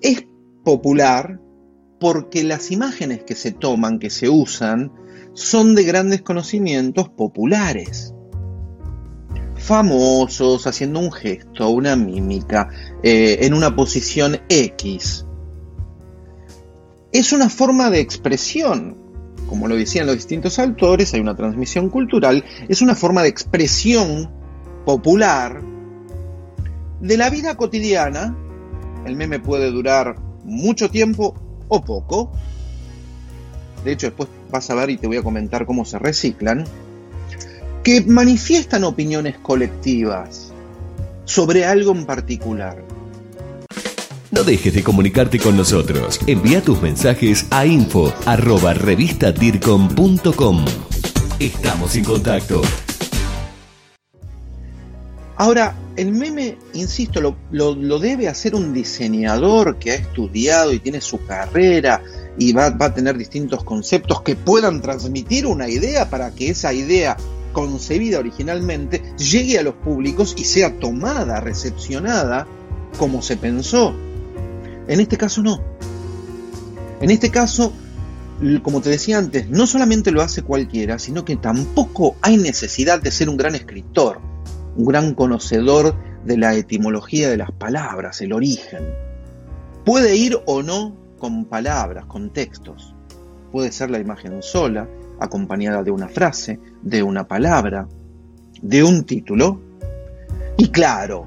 Es 0.00 0.24
popular 0.64 1.40
porque 1.98 2.44
las 2.44 2.70
imágenes 2.70 3.24
que 3.24 3.34
se 3.34 3.50
toman, 3.50 3.98
que 3.98 4.10
se 4.10 4.28
usan, 4.28 4.92
son 5.34 5.74
de 5.74 5.82
grandes 5.82 6.22
conocimientos 6.22 7.08
populares 7.08 8.14
famosos 9.56 10.66
haciendo 10.68 11.00
un 11.00 11.10
gesto, 11.10 11.70
una 11.70 11.96
mímica, 11.96 12.68
eh, 13.02 13.38
en 13.40 13.52
una 13.52 13.74
posición 13.74 14.38
X. 14.48 15.25
Es 17.16 17.32
una 17.32 17.48
forma 17.48 17.88
de 17.88 18.00
expresión, 18.00 18.94
como 19.48 19.68
lo 19.68 19.74
decían 19.74 20.04
los 20.06 20.16
distintos 20.16 20.58
autores, 20.58 21.14
hay 21.14 21.20
una 21.20 21.34
transmisión 21.34 21.88
cultural, 21.88 22.44
es 22.68 22.82
una 22.82 22.94
forma 22.94 23.22
de 23.22 23.30
expresión 23.30 24.30
popular 24.84 25.62
de 27.00 27.16
la 27.16 27.30
vida 27.30 27.56
cotidiana. 27.56 28.36
El 29.06 29.16
meme 29.16 29.40
puede 29.40 29.70
durar 29.70 30.16
mucho 30.44 30.90
tiempo 30.90 31.34
o 31.68 31.82
poco. 31.82 32.32
De 33.82 33.92
hecho, 33.92 34.08
después 34.08 34.28
vas 34.50 34.68
a 34.68 34.74
ver 34.74 34.90
y 34.90 34.98
te 34.98 35.06
voy 35.06 35.16
a 35.16 35.22
comentar 35.22 35.64
cómo 35.64 35.86
se 35.86 35.98
reciclan 35.98 36.66
que 37.82 38.02
manifiestan 38.02 38.84
opiniones 38.84 39.38
colectivas 39.38 40.52
sobre 41.24 41.64
algo 41.64 41.92
en 41.92 42.04
particular. 42.04 42.84
No 44.30 44.42
dejes 44.42 44.74
de 44.74 44.82
comunicarte 44.82 45.38
con 45.38 45.56
nosotros. 45.56 46.18
Envía 46.26 46.60
tus 46.60 46.82
mensajes 46.82 47.46
a 47.50 47.64
info 47.64 48.12
arroba 48.24 48.74
Estamos 51.38 51.96
en 51.96 52.04
contacto. 52.04 52.60
Ahora, 55.36 55.76
el 55.96 56.12
meme, 56.12 56.58
insisto, 56.74 57.36
lo, 57.50 57.98
debe 58.00 58.26
hacer 58.26 58.56
un 58.56 58.72
diseñador 58.72 59.78
que 59.78 59.92
ha 59.92 59.94
estudiado 59.94 60.72
y 60.72 60.80
tiene 60.80 61.00
su 61.00 61.24
carrera 61.24 62.02
y 62.36 62.52
va 62.52 62.74
a 62.78 62.94
tener 62.94 63.16
distintos 63.16 63.62
conceptos 63.62 64.22
que 64.22 64.34
puedan 64.34 64.82
transmitir 64.82 65.46
una 65.46 65.68
idea 65.68 66.10
para 66.10 66.34
que 66.34 66.50
esa 66.50 66.72
idea 66.72 67.16
concebida 67.52 68.18
originalmente 68.18 69.02
llegue 69.16 69.58
a 69.58 69.62
los 69.62 69.74
públicos 69.74 70.34
y 70.36 70.44
sea 70.44 70.78
tomada, 70.78 71.40
recepcionada 71.40 72.46
como 72.98 73.22
se 73.22 73.36
pensó. 73.36 73.94
En 74.88 75.00
este 75.00 75.16
caso 75.16 75.42
no. 75.42 75.60
En 77.00 77.10
este 77.10 77.30
caso, 77.30 77.72
como 78.62 78.80
te 78.80 78.90
decía 78.90 79.18
antes, 79.18 79.48
no 79.48 79.66
solamente 79.66 80.10
lo 80.10 80.22
hace 80.22 80.42
cualquiera, 80.42 80.98
sino 80.98 81.24
que 81.24 81.36
tampoco 81.36 82.16
hay 82.22 82.36
necesidad 82.36 83.00
de 83.00 83.10
ser 83.10 83.28
un 83.28 83.36
gran 83.36 83.54
escritor, 83.54 84.20
un 84.76 84.86
gran 84.86 85.14
conocedor 85.14 85.94
de 86.24 86.36
la 86.36 86.54
etimología 86.54 87.28
de 87.28 87.36
las 87.36 87.52
palabras, 87.52 88.20
el 88.20 88.32
origen. 88.32 88.84
Puede 89.84 90.16
ir 90.16 90.38
o 90.46 90.62
no 90.62 90.96
con 91.18 91.44
palabras, 91.44 92.06
con 92.06 92.30
textos. 92.30 92.94
Puede 93.52 93.72
ser 93.72 93.90
la 93.90 93.98
imagen 93.98 94.42
sola, 94.42 94.88
acompañada 95.20 95.82
de 95.82 95.90
una 95.90 96.08
frase, 96.08 96.58
de 96.82 97.02
una 97.02 97.26
palabra, 97.26 97.88
de 98.60 98.82
un 98.82 99.04
título. 99.04 99.60
Y 100.58 100.68
claro, 100.68 101.24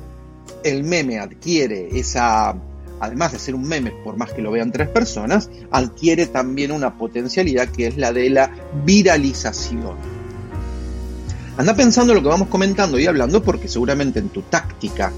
el 0.63 0.83
meme 0.83 1.19
adquiere 1.19 1.87
esa, 1.97 2.55
además 2.99 3.31
de 3.31 3.39
ser 3.39 3.55
un 3.55 3.67
meme, 3.67 3.91
por 4.03 4.17
más 4.17 4.33
que 4.33 4.41
lo 4.41 4.51
vean 4.51 4.71
tres 4.71 4.89
personas, 4.89 5.49
adquiere 5.71 6.27
también 6.27 6.71
una 6.71 6.97
potencialidad 6.97 7.69
que 7.69 7.87
es 7.87 7.97
la 7.97 8.11
de 8.11 8.29
la 8.29 8.51
viralización. 8.85 9.95
Anda 11.57 11.75
pensando 11.75 12.13
lo 12.13 12.21
que 12.21 12.29
vamos 12.29 12.47
comentando 12.47 12.97
y 12.99 13.05
hablando 13.05 13.43
porque 13.43 13.67
seguramente 13.67 14.19
en 14.19 14.29
tu 14.29 14.43
táctica, 14.43 15.11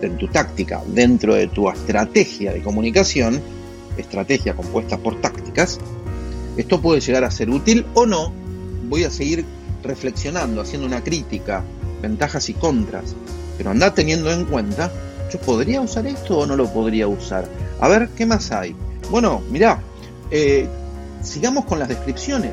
en 0.00 0.16
tu 0.16 0.28
táctica, 0.28 0.82
dentro 0.86 1.34
de 1.34 1.48
tu 1.48 1.68
estrategia 1.68 2.52
de 2.52 2.62
comunicación, 2.62 3.40
estrategia 3.98 4.54
compuesta 4.54 4.96
por 4.96 5.20
tácticas, 5.20 5.78
esto 6.56 6.80
puede 6.80 7.00
llegar 7.00 7.24
a 7.24 7.30
ser 7.30 7.50
útil 7.50 7.86
o 7.94 8.06
no. 8.06 8.32
Voy 8.88 9.04
a 9.04 9.10
seguir 9.10 9.44
reflexionando, 9.82 10.60
haciendo 10.60 10.86
una 10.86 11.02
crítica, 11.02 11.62
ventajas 12.02 12.48
y 12.48 12.54
contras. 12.54 13.14
Pero 13.56 13.70
anda 13.70 13.94
teniendo 13.94 14.32
en 14.32 14.46
cuenta, 14.46 14.90
¿yo 15.30 15.38
podría 15.40 15.80
usar 15.80 16.06
esto 16.06 16.38
o 16.38 16.46
no 16.46 16.56
lo 16.56 16.66
podría 16.72 17.08
usar? 17.08 17.46
A 17.80 17.88
ver, 17.88 18.08
¿qué 18.16 18.26
más 18.26 18.50
hay? 18.52 18.74
Bueno, 19.10 19.42
mirá, 19.50 19.80
eh, 20.30 20.68
sigamos 21.22 21.64
con 21.64 21.78
las 21.78 21.88
descripciones. 21.88 22.52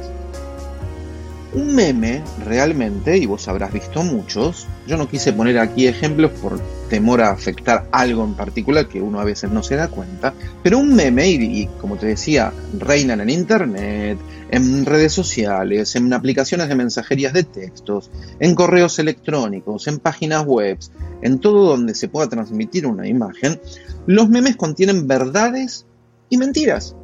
Un 1.54 1.74
meme, 1.74 2.24
realmente, 2.46 3.18
y 3.18 3.26
vos 3.26 3.48
habrás 3.48 3.74
visto 3.74 4.04
muchos, 4.04 4.68
yo 4.86 4.98
no 4.98 5.08
quise 5.08 5.34
poner 5.34 5.58
aquí 5.60 5.88
ejemplos 5.88 6.32
por 6.42 6.60
temor 6.90 7.22
a 7.22 7.32
afectar 7.32 7.88
algo 7.92 8.24
en 8.24 8.36
particular 8.36 8.88
que 8.88 9.02
uno 9.02 9.20
a 9.20 9.24
veces 9.24 9.52
no 9.52 9.64
se 9.64 9.76
da 9.76 9.88
cuenta, 9.88 10.34
pero 10.64 10.78
un 10.78 10.94
meme, 10.94 11.30
y, 11.30 11.68
como 11.80 11.98
te 11.98 12.08
decía, 12.08 12.52
reinan 12.78 13.22
en 13.22 13.30
internet, 13.30 14.18
en 14.50 14.86
redes 14.86 15.14
sociales, 15.14 15.96
en 15.96 16.12
aplicaciones 16.14 16.70
de 16.70 16.76
mensajerías 16.76 17.34
de 17.34 17.44
textos, 17.44 18.10
en 18.40 18.56
correos 18.56 19.00
electrónicos, 19.00 19.88
en 19.88 20.00
páginas 20.00 20.46
web, 20.46 20.78
en 21.22 21.40
todo 21.40 21.70
donde 21.70 21.96
se 21.96 22.08
pueda 22.08 22.30
transmitir 22.30 22.86
una 22.88 23.08
imagen, 23.08 23.60
los 24.06 24.30
memes 24.30 24.56
contienen 24.56 25.08
verdades 25.08 25.86
y 26.30 26.38
mentiras 26.38 26.96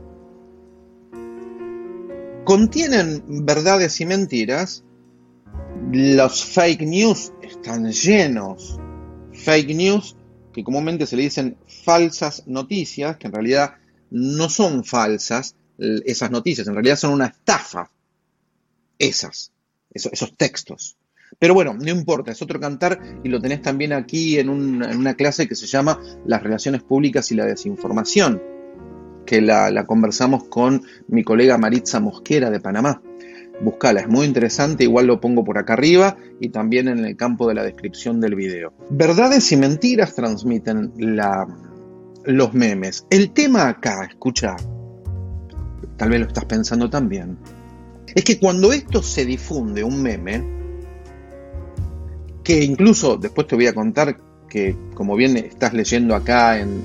contienen 2.44 3.46
verdades 3.46 4.00
y 4.02 4.06
mentiras. 4.06 4.84
Los 5.92 6.44
fake 6.44 6.82
news 6.82 7.32
están 7.42 7.92
llenos. 7.92 8.80
Fake 9.34 9.75
news, 9.75 10.16
que 10.54 10.63
comúnmente 10.63 11.06
se 11.06 11.16
le 11.16 11.24
dicen 11.24 11.58
falsas 11.68 12.44
noticias, 12.48 13.18
que 13.18 13.28
en 13.28 13.34
realidad 13.34 13.75
no 14.10 14.50
son 14.50 14.84
falsas 14.84 15.56
esas 15.78 16.32
noticias, 16.32 16.68
en 16.68 16.75
realidad 16.75 16.96
son 16.96 17.13
una 17.13 17.28
estafa. 17.28 17.90
Esas, 19.00 19.52
esos, 19.92 20.38
textos. 20.38 20.96
Pero 21.40 21.56
bueno, 21.56 21.74
no 21.74 21.90
importa, 21.90 22.32
es 22.32 22.42
otro 22.42 22.60
cantar 22.60 23.20
y 23.24 23.30
lo 23.30 23.42
tenés 23.42 23.62
también 23.62 23.92
aquí 23.92 24.38
en, 24.38 24.50
en 24.50 24.98
una 24.98 25.16
clase 25.16 25.48
que 25.48 25.56
se 25.56 25.66
llama 25.66 26.00
Las 26.25 26.44
relaciones 26.44 26.84
públicas 26.84 27.32
y 27.32 27.36
la 27.36 27.46
desinformación 27.46 28.54
que 29.25 29.42
la, 29.42 29.86
conversamos 29.86 30.46
con 30.46 30.84
mi 31.08 31.24
colega 31.24 31.58
Maritza 31.58 32.00
Mosquera 32.00 32.50
de 32.50 32.60
Panamá. 32.60 33.02
Buscala, 33.62 34.02
es 34.02 34.08
muy 34.08 34.26
interesante, 34.26 34.84
igual 34.84 35.08
lo 35.08 35.20
pongo 35.20 35.44
por 35.44 35.58
acá 35.58 35.74
arriba 35.74 36.18
y 36.40 36.50
también 36.50 36.88
en 36.88 37.06
el 37.06 37.16
campo 37.16 37.48
de 37.48 37.56
la 37.56 37.64
descripción 37.64 38.20
del 38.20 38.36
video. 38.36 38.74
Verdades 38.90 39.52
y 39.52 39.58
mentiras 39.58 40.16
transmiten 40.16 40.92
la, 40.98 41.48
los 42.26 42.54
memes. 42.54 43.06
El 43.10 43.32
tema 43.32 43.70
acá, 43.70 44.06
escucha, 44.06 44.56
tal 45.98 46.10
vez 46.10 46.20
lo 46.20 46.28
estás 46.28 46.46
pensando 46.46 46.90
también, 46.90 47.38
es 48.14 48.24
que 48.24 48.40
cuando 48.40 48.74
esto 48.74 49.02
se 49.02 49.26
difunde, 49.26 49.84
un 49.84 50.02
meme, 50.02 50.44
que 52.44 52.64
incluso 52.64 53.18
después 53.18 53.48
te 53.48 53.56
voy 53.56 53.68
a 53.68 53.74
contar 53.74 54.20
que, 54.50 54.76
como 54.94 55.16
bien 55.16 55.36
estás 55.38 55.74
leyendo 55.74 56.14
acá 56.16 56.60
en, 56.60 56.84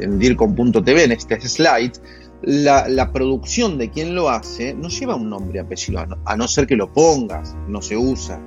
en, 0.00 0.18
DIRCOM.tv, 0.18 1.04
en 1.04 1.12
este 1.12 1.40
slide, 1.40 1.92
la, 2.42 3.12
producción 3.12 3.78
de 3.78 3.90
quien 3.90 4.14
lo 4.14 4.30
hace 4.30 4.74
no 4.74 4.88
lleva 4.88 5.14
un 5.14 5.28
nombre 5.28 5.60
apellido, 5.60 6.04
a 6.24 6.36
no, 6.36 6.48
ser 6.48 6.66
que 6.66 6.76
lo 6.76 6.92
pongas, 6.92 7.54
no 7.68 7.82
se 7.82 7.96
usa. 7.96 8.40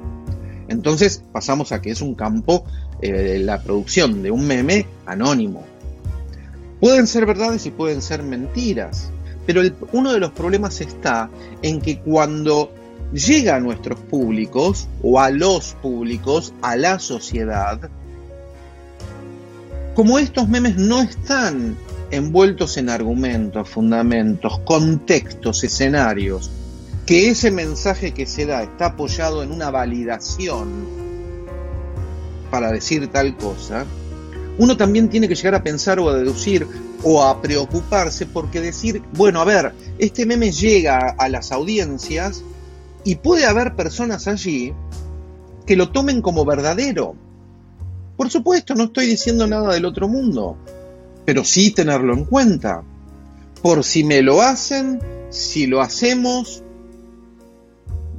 Entonces 0.67 1.23
pasamos 1.31 1.71
a 1.71 1.81
que 1.81 1.91
es 1.91 2.01
un 2.01 2.15
campo, 2.15 2.63
eh, 3.01 3.39
la 3.39 3.61
producción 3.61 4.23
de 4.23 4.31
un 4.31 4.47
meme 4.47 4.87
anónimo. 5.05 5.63
Pueden 6.79 7.07
ser 7.07 7.25
verdades 7.25 7.65
y 7.65 7.71
pueden 7.71 8.01
ser 8.01 8.23
mentiras, 8.23 9.11
pero 9.45 9.61
uno 9.91 10.13
de 10.13 10.19
los 10.19 10.31
problemas 10.31 10.81
está 10.81 11.29
en 11.61 11.79
que 11.79 11.99
cuando 11.99 12.71
llega 13.13 13.57
a 13.57 13.59
nuestros 13.59 13.99
públicos 13.99 14.87
o 15.01 15.19
a 15.19 15.29
los 15.29 15.75
públicos, 15.75 16.53
a 16.61 16.75
la 16.75 16.99
sociedad, 16.99 17.89
como 19.95 20.17
estos 20.17 20.49
memes 20.49 20.75
no 20.75 21.01
están 21.01 21.77
envueltos 22.15 22.77
en 22.77 22.89
argumentos, 22.89 23.69
fundamentos, 23.69 24.59
contextos, 24.59 25.63
escenarios, 25.63 26.51
que 27.05 27.29
ese 27.29 27.51
mensaje 27.51 28.13
que 28.13 28.25
se 28.25 28.45
da 28.45 28.63
está 28.63 28.87
apoyado 28.87 29.43
en 29.43 29.51
una 29.51 29.71
validación, 29.71 30.87
para 32.49 32.71
decir 32.71 33.07
tal 33.07 33.35
cosa, 33.35 33.85
uno 34.57 34.77
también 34.77 35.09
tiene 35.09 35.27
que 35.27 35.35
llegar 35.35 35.55
a 35.55 35.63
pensar 35.63 35.99
o 35.99 36.09
a 36.09 36.15
deducir 36.15 36.67
o 37.03 37.23
a 37.23 37.41
preocuparse 37.41 38.25
porque 38.25 38.61
decir, 38.61 39.01
bueno, 39.13 39.41
a 39.41 39.45
ver, 39.45 39.73
este 39.97 40.25
meme 40.25 40.51
llega 40.51 41.15
a 41.17 41.29
las 41.29 41.51
audiencias 41.51 42.43
y 43.03 43.15
puede 43.15 43.45
haber 43.45 43.75
personas 43.75 44.27
allí 44.27 44.73
que 45.65 45.75
lo 45.75 45.89
tomen 45.89 46.21
como 46.21 46.45
verdadero. 46.45 47.15
Por 48.15 48.29
supuesto, 48.29 48.75
no 48.75 48.85
estoy 48.85 49.07
diciendo 49.07 49.47
nada 49.47 49.73
del 49.73 49.85
otro 49.85 50.07
mundo, 50.07 50.57
pero 51.25 51.43
sí 51.43 51.71
tenerlo 51.71 52.13
en 52.13 52.25
cuenta. 52.25 52.83
Por 53.61 53.83
si 53.83 54.03
me 54.03 54.21
lo 54.21 54.41
hacen, 54.41 54.99
si 55.29 55.67
lo 55.67 55.81
hacemos, 55.81 56.63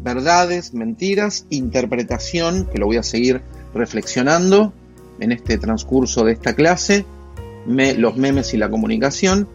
verdades, 0.02 0.74
mentiras, 0.74 1.46
interpretación, 1.50 2.66
que 2.66 2.78
lo 2.78 2.86
voy 2.86 2.96
a 2.96 3.02
seguir 3.02 3.42
reflexionando 3.74 4.72
en 5.20 5.32
este 5.32 5.58
transcurso 5.58 6.24
de 6.24 6.32
esta 6.32 6.54
clase, 6.54 7.04
los 7.66 8.16
memes 8.16 8.52
y 8.54 8.58
la 8.58 8.68
comunicación, 8.68 9.48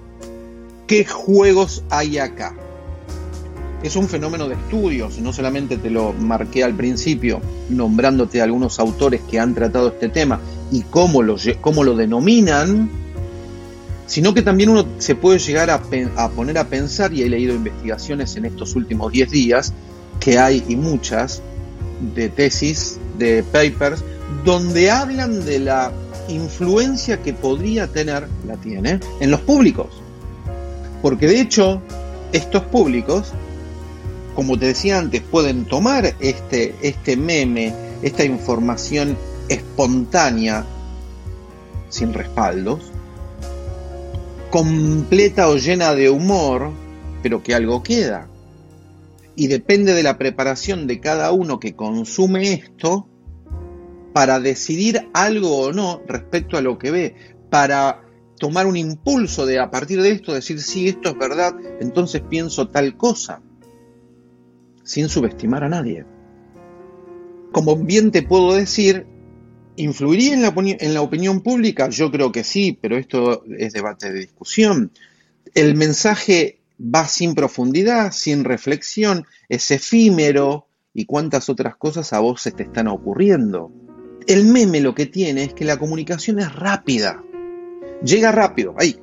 ¿qué 0.88 1.06
juegos 1.06 1.84
hay 1.90 2.18
acá? 2.18 2.56
Es 3.84 3.96
un 3.96 4.10
fenómeno 4.10 4.50
de 4.50 4.56
estudios, 4.56 5.20
no 5.20 5.32
solamente 5.32 5.78
te 5.78 5.90
lo 5.90 6.14
marqué 6.14 6.64
al 6.64 6.76
principio, 6.76 7.40
nombrándote 7.70 8.42
algunos 8.42 8.80
autores 8.80 9.22
que 9.30 9.40
han 9.40 9.54
tratado 9.56 9.90
este 9.90 10.10
tema 10.10 10.42
y 10.72 10.82
cómo 10.82 11.22
lo, 11.22 11.38
cómo 11.62 11.84
lo 11.84 11.96
denominan, 11.96 12.90
sino 14.10 14.34
que 14.34 14.42
también 14.42 14.70
uno 14.70 14.86
se 14.98 15.14
puede 15.14 15.38
llegar 15.38 15.70
a, 15.70 15.80
poner 16.32 16.58
a 16.58 16.68
pensar, 16.68 17.14
y 17.14 17.22
he 17.22 17.30
leído 17.30 17.54
investigaciones 17.54 18.36
en 18.38 18.46
estos 18.46 18.76
últimos 18.76 19.12
10 19.12 19.30
días, 19.30 19.72
que 20.20 20.40
hay 20.40 20.64
y 20.68 20.76
muchas, 20.76 21.44
de 22.16 22.28
tesis, 22.30 22.98
de 23.20 23.44
papers, 23.44 24.04
donde 24.44 24.90
hablan 24.90 25.46
de 25.46 25.60
la 25.60 25.92
influencia 26.28 27.22
que 27.22 27.34
podría 27.34 27.86
tener, 27.86 28.28
la 28.48 28.56
tiene, 28.58 29.00
en 29.20 29.30
los 29.30 29.42
públicos. 29.42 30.02
Porque 31.04 31.28
de 31.28 31.42
hecho, 31.42 31.80
estos 32.32 32.64
públicos, 32.64 33.32
como 34.34 34.58
te 34.58 34.66
decía 34.66 34.98
antes, 34.98 35.22
pueden 35.22 35.66
tomar 35.66 36.16
este, 36.20 36.74
este 36.82 37.16
meme, 37.16 37.76
esta 38.02 38.24
información 38.24 39.16
espontánea, 39.50 40.66
sin 41.90 42.12
respaldos, 42.12 42.89
completa 44.50 45.48
o 45.50 45.58
llena 45.58 45.94
de 45.94 46.10
humor, 46.10 46.72
pero 47.22 47.44
que 47.44 47.54
algo 47.54 47.84
queda. 47.84 48.28
Y 49.36 49.48
depende 49.48 49.94
de 49.94 50.04
la 50.04 50.18
preparación 50.18 50.88
de 50.88 51.00
cada 51.00 51.32
uno 51.32 51.60
que 51.60 51.76
consume 51.76 52.54
esto, 52.54 53.08
para 54.14 54.40
decidir 54.40 55.08
algo 55.14 55.58
o 55.58 55.72
no 55.72 56.02
respecto 56.08 56.58
a 56.58 56.62
lo 56.62 56.78
que 56.78 56.92
ve, 56.92 57.16
para 57.50 58.02
tomar 58.38 58.66
un 58.66 58.78
impulso 58.78 59.46
de 59.46 59.60
a 59.60 59.70
partir 59.70 60.02
de 60.02 60.12
esto 60.12 60.34
decir 60.34 60.62
si 60.62 60.88
esto 60.88 61.10
es 61.10 61.18
verdad, 61.18 61.56
entonces 61.80 62.22
pienso 62.28 62.70
tal 62.70 62.98
cosa, 62.98 63.42
sin 64.84 65.10
subestimar 65.10 65.64
a 65.64 65.70
nadie. 65.70 66.06
Como 67.52 67.76
bien 67.76 68.12
te 68.12 68.24
puedo 68.24 68.54
decir, 68.54 69.06
¿influiría 69.80 70.34
en 70.34 70.94
la, 70.94 71.02
opinión 71.02 71.42
pública? 71.42 71.90
Yo 71.90 72.12
creo 72.12 72.32
que 72.32 72.44
sí, 72.44 72.78
pero 72.80 72.98
esto 72.98 73.44
es 73.58 73.74
debate 73.74 74.12
de 74.12 74.20
discusión. 74.20 74.92
El 75.54 75.76
mensaje 75.76 76.60
va 76.80 77.08
sin 77.08 77.34
profundidad, 77.34 78.12
sin 78.12 78.44
reflexión, 78.44 79.26
es 79.48 79.72
efímero 79.72 80.68
y 80.94 81.06
cuántas 81.06 81.50
otras 81.50 81.78
cosas 81.78 82.12
a 82.14 82.20
vos 82.20 82.42
se 82.42 82.52
te 82.52 82.64
están 82.64 82.88
ocurriendo. 82.88 83.72
El 84.28 84.46
meme 84.46 84.82
lo 84.82 84.94
que 84.94 85.06
tiene 85.06 85.46
es 85.46 85.54
que 85.54 85.66
la 85.66 85.80
comunicación 85.80 86.40
es 86.40 86.54
rápida. 86.54 87.24
Llega 88.04 88.32
rápido, 88.32 88.76
ahí. 88.78 88.98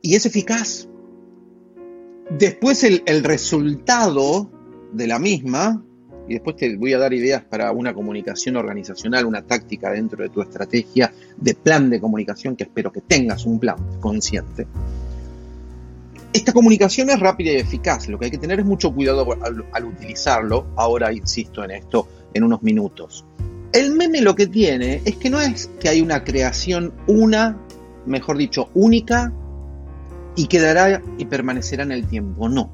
Y 0.00 0.14
es 0.14 0.24
eficaz. 0.24 0.88
Después 2.30 2.82
el 2.82 3.24
resultado 3.24 4.50
de 4.92 5.06
la 5.06 5.18
misma, 5.18 5.85
y 6.28 6.34
después 6.34 6.56
te 6.56 6.76
voy 6.76 6.92
a 6.92 6.98
dar 6.98 7.12
ideas 7.12 7.42
para 7.42 7.70
una 7.72 7.94
comunicación 7.94 8.56
organizacional, 8.56 9.26
una 9.26 9.42
táctica 9.42 9.90
dentro 9.90 10.22
de 10.22 10.28
tu 10.28 10.42
estrategia 10.42 11.12
de 11.36 11.54
plan 11.54 11.88
de 11.88 12.00
comunicación, 12.00 12.56
que 12.56 12.64
espero 12.64 12.92
que 12.92 13.00
tengas 13.00 13.46
un 13.46 13.58
plan 13.60 13.76
consciente. 14.00 14.66
Esta 16.32 16.52
comunicación 16.52 17.10
es 17.10 17.20
rápida 17.20 17.52
y 17.52 17.56
eficaz, 17.56 18.08
lo 18.08 18.18
que 18.18 18.26
hay 18.26 18.30
que 18.30 18.38
tener 18.38 18.60
es 18.60 18.66
mucho 18.66 18.92
cuidado 18.92 19.26
al, 19.72 19.84
utilizarlo, 19.84 20.66
ahora 20.76 21.12
insisto 21.12 21.64
en 21.64 21.70
esto 21.70 22.08
en 22.34 22.44
unos 22.44 22.62
minutos. 22.62 23.24
El 23.72 23.92
meme 23.92 24.20
lo 24.20 24.34
que 24.34 24.46
tiene 24.46 25.00
es 25.04 25.16
que 25.16 25.30
no 25.30 25.40
es 25.40 25.70
que 25.80 25.88
hay 25.88 26.00
una 26.00 26.24
creación 26.24 26.92
una, 27.06 27.58
mejor 28.04 28.36
dicho, 28.36 28.68
única 28.74 29.32
y 30.34 30.46
quedará 30.46 31.00
y 31.16 31.24
permanecerá 31.24 31.84
en 31.84 31.92
el 31.92 32.06
tiempo, 32.06 32.48
no. 32.48 32.70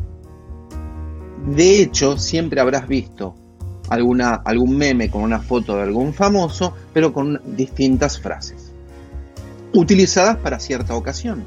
De 1.55 1.83
hecho, 1.83 2.19
siempre 2.19 2.61
habrás 2.61 2.89
visto 2.89 3.35
alguna, 3.93 4.37
algún 4.37 4.77
meme 4.77 5.11
con 5.11 5.23
una 5.23 5.39
foto 5.39 5.77
de 5.77 5.83
algún 5.83 6.15
famoso, 6.15 6.75
pero 6.95 7.13
con 7.13 7.41
distintas 7.45 8.19
frases, 8.19 8.73
utilizadas 9.75 10.39
para 10.39 10.59
cierta 10.59 10.95
ocasión. 10.95 11.45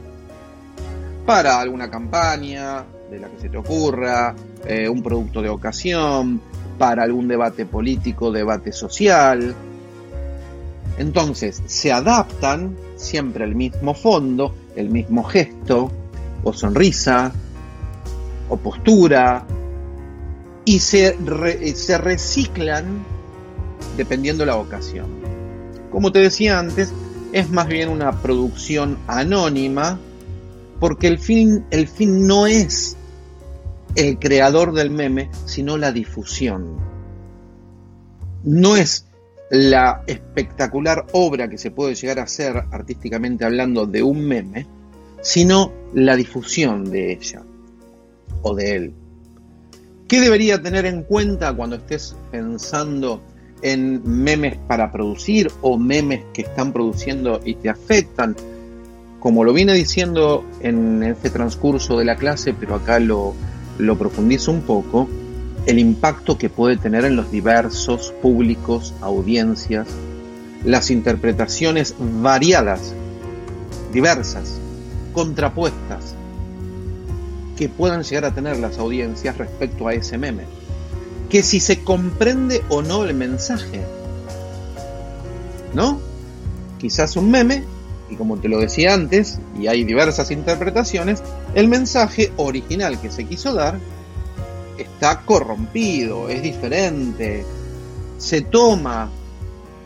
Para 1.26 1.60
alguna 1.60 1.90
campaña 1.90 2.86
de 3.10 3.20
la 3.20 3.30
que 3.30 3.42
se 3.42 3.50
te 3.50 3.58
ocurra, 3.58 4.36
eh, 4.68 4.88
un 4.88 5.02
producto 5.02 5.42
de 5.42 5.50
ocasión, 5.50 6.40
para 6.78 7.04
algún 7.04 7.28
debate 7.28 7.66
político, 7.66 8.32
debate 8.32 8.72
social. 8.72 9.56
Entonces, 11.00 11.64
se 11.66 11.92
adaptan 11.92 12.78
siempre 12.96 13.44
al 13.44 13.56
mismo 13.56 13.96
fondo, 13.96 14.54
el 14.76 14.90
mismo 14.90 15.24
gesto, 15.24 15.92
o 16.44 16.54
sonrisa, 16.54 17.32
o 18.50 18.58
postura, 18.58 19.44
y 20.66 20.80
se, 20.80 21.16
se 21.76 21.98
reciclan 21.98 23.06
dependiendo 23.96 24.46
la 24.46 24.58
ocasión. 24.58 25.08
Como 25.92 26.12
te 26.12 26.20
decía 26.20 26.60
antes, 26.60 26.92
es 27.32 27.50
más 27.50 27.68
bien 27.68 27.90
una 27.90 28.22
producción 28.22 28.98
anónima, 29.08 30.00
porque 30.80 31.08
el 31.08 31.20
fin, 31.20 31.66
el 31.70 31.88
fin 31.88 32.28
no 32.28 32.48
es 32.48 32.98
el 33.96 34.20
creador 34.20 34.74
del 34.74 34.90
meme, 34.90 35.30
sino 35.46 35.78
la 35.78 35.92
difusión. 35.92 36.78
No 38.44 38.76
es 38.76 39.08
la 39.50 40.04
espectacular 40.08 41.06
obra 41.14 41.48
que 41.48 41.58
se 41.58 41.72
puede 41.72 41.96
llegar 41.96 42.20
a 42.20 42.24
hacer 42.24 42.66
artísticamente 42.72 43.46
hablando 43.46 43.86
de 43.86 44.04
un 44.04 44.22
meme, 44.26 44.68
sino 45.22 45.72
la 45.94 46.16
difusión 46.16 46.90
de 46.90 47.14
ella 47.14 47.44
o 48.42 48.56
de 48.56 48.76
él. 48.76 48.94
¿Qué 50.08 50.22
debería 50.22 50.62
tener 50.62 50.86
en 50.86 51.02
cuenta 51.02 51.52
cuando 51.54 51.78
estés 51.78 52.16
pensando 52.30 53.24
en 53.64 54.02
memes 54.06 54.56
para 54.68 54.92
producir 54.92 55.52
o 55.62 55.80
memes 55.80 56.24
que 56.32 56.44
están 56.44 56.74
produciendo 56.74 57.42
y 57.44 57.56
te 57.56 57.70
afectan? 57.70 58.36
Como 59.20 59.44
lo 59.44 59.52
vine 59.52 59.74
diciendo 59.74 60.46
en 60.60 61.02
este 61.02 61.32
transcurso 61.32 61.98
de 61.98 62.06
la 62.06 62.18
clase, 62.18 62.54
pero 62.54 62.76
acá 62.76 63.00
lo, 63.00 63.34
lo 63.80 63.98
profundizo 63.98 64.52
un 64.52 64.62
poco, 64.62 65.10
el 65.66 65.80
impacto 65.80 66.38
que 66.38 66.50
puede 66.50 66.78
tener 66.78 67.04
en 67.06 67.16
los 67.16 67.32
diversos 67.32 68.14
públicos, 68.22 68.94
audiencias, 69.02 69.88
las 70.64 70.92
interpretaciones 70.92 71.96
variadas, 72.00 72.94
diversas, 73.92 74.60
contrapuestas, 75.14 76.05
que 77.56 77.70
puedan 77.70 78.04
llegar 78.04 78.26
a 78.26 78.34
tener 78.34 78.58
las 78.58 78.78
audiencias 78.78 79.38
respecto 79.38 79.88
a 79.88 79.94
ese 79.94 80.18
meme. 80.18 80.44
Que 81.30 81.44
si 81.44 81.60
se 81.60 81.84
comprende 81.84 82.64
o 82.70 82.82
no 82.82 83.04
el 83.04 83.14
mensaje. 83.16 83.82
¿No? 85.74 86.00
Quizás 86.80 87.16
un 87.16 87.32
meme, 87.32 87.64
y 88.10 88.16
como 88.16 88.38
te 88.38 88.48
lo 88.48 88.60
decía 88.60 88.94
antes, 88.94 89.40
y 89.60 89.68
hay 89.68 89.84
diversas 89.84 90.32
interpretaciones, 90.32 91.24
el 91.54 91.68
mensaje 91.68 92.32
original 92.38 93.00
que 93.00 93.12
se 93.12 93.26
quiso 93.26 93.54
dar 93.54 93.80
está 94.78 95.22
corrompido, 95.22 96.30
es 96.30 96.42
diferente, 96.42 97.46
se 98.18 98.42
toma 98.42 99.10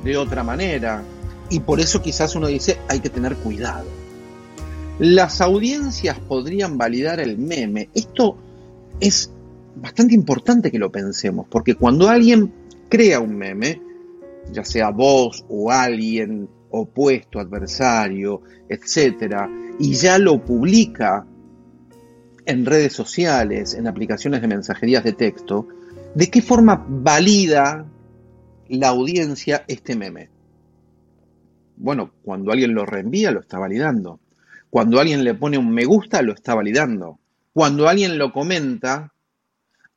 de 0.04 0.18
otra 0.18 0.44
manera 0.44 1.04
y 1.50 1.60
por 1.60 1.80
eso 1.80 2.02
quizás 2.02 2.36
uno 2.36 2.48
dice 2.48 2.80
hay 2.88 3.00
que 3.00 3.10
tener 3.10 3.36
cuidado. 3.36 3.99
Las 5.00 5.40
audiencias 5.40 6.20
podrían 6.20 6.78
validar 6.78 7.22
el 7.22 7.38
meme. 7.38 7.88
Esto 7.94 8.36
es 9.00 9.32
bastante 9.76 10.14
importante 10.14 10.72
que 10.72 10.78
lo 10.78 10.92
pensemos, 10.92 11.48
porque 11.50 11.76
cuando 11.76 12.10
alguien 12.10 12.52
crea 12.90 13.22
un 13.22 13.38
meme, 13.38 13.82
ya 14.52 14.66
sea 14.66 14.90
vos 14.90 15.46
o 15.48 15.72
alguien 15.72 16.50
opuesto, 16.72 17.40
adversario, 17.40 18.42
etcétera, 18.68 19.50
y 19.80 19.94
ya 19.94 20.20
lo 20.20 20.44
publica 20.44 21.26
en 22.46 22.66
redes 22.66 22.92
sociales, 22.92 23.76
en 23.76 23.88
aplicaciones 23.88 24.42
de 24.42 24.48
mensajerías 24.50 25.06
de 25.06 25.14
texto, 25.14 25.68
¿de 26.14 26.30
qué 26.30 26.42
forma 26.42 26.86
valida 26.90 27.86
la 28.68 28.90
audiencia 28.90 29.64
este 29.68 29.96
meme? 29.96 30.30
Bueno, 31.78 32.12
cuando 32.22 32.52
alguien 32.52 32.74
lo 32.74 32.86
reenvía, 32.86 33.32
lo 33.32 33.40
está 33.40 33.58
validando. 33.58 34.20
Cuando 34.70 35.00
alguien 35.00 35.24
le 35.24 35.34
pone 35.34 35.58
un 35.58 35.72
me 35.72 35.86
gusta, 35.86 36.22
lo 36.22 36.34
está 36.34 36.56
validando. 36.56 37.20
Cuando 37.54 37.88
alguien 37.88 38.18
lo 38.18 38.32
comenta, 38.32 39.14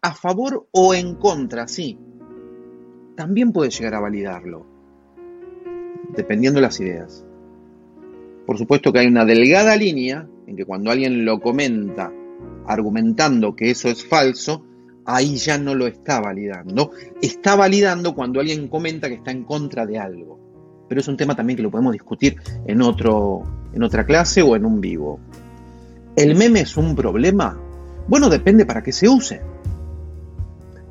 a 0.01 0.15
favor 0.15 0.67
o 0.73 0.95
en 0.95 1.15
contra, 1.17 1.69
sí, 1.69 1.99
también 3.15 3.53
puede 3.53 3.71
llegar 3.71 3.95
a 3.95 4.01
validarlo, 4.01 4.67
dependiendo 6.17 6.59
de 6.59 6.67
las 6.67 6.81
ideas. 6.81 7.25
Por 8.47 8.59
supuesto 8.59 8.93
que 8.93 9.01
hay 9.01 9.07
una 9.07 9.25
delgada 9.25 9.77
línea 9.77 10.27
en 10.47 10.57
que 10.57 10.65
cuando 10.65 10.91
alguien 10.91 11.25
lo 11.25 11.41
comenta 11.41 12.13
argumentando 12.67 13.55
que 13.55 13.71
eso 13.71 13.89
es 13.89 14.05
falso, 14.05 14.65
ahí 15.05 15.37
ya 15.37 15.59
no 15.59 15.75
lo 15.75 15.87
está 15.87 16.21
validando. 16.21 16.91
Está 17.21 17.57
validando 17.57 18.15
cuando 18.15 18.41
alguien 18.41 18.69
comenta 18.69 19.09
que 19.09 19.15
está 19.15 19.31
en 19.31 19.45
contra 19.45 19.87
de 19.87 19.99
algo. 19.99 20.41
Pero 20.89 21.01
es 21.01 21.09
un 21.09 21.17
tema 21.17 21.37
también 21.37 21.57
que 21.57 21.63
lo 21.63 21.71
podemos 21.71 21.93
discutir 21.93 22.37
en, 22.67 22.83
otro, 22.83 23.45
en 23.73 23.83
otra 23.83 24.05
clase 24.05 24.43
o 24.43 24.57
en 24.57 24.65
un 24.65 24.81
vivo. 24.81 25.19
¿El 26.17 26.37
meme 26.37 26.61
es 26.61 26.77
un 26.77 26.95
problema? 26.95 27.59
Bueno, 28.07 28.29
depende 28.29 28.67
para 28.67 28.83
qué 28.83 28.93
se 28.93 29.09
use. 29.09 29.41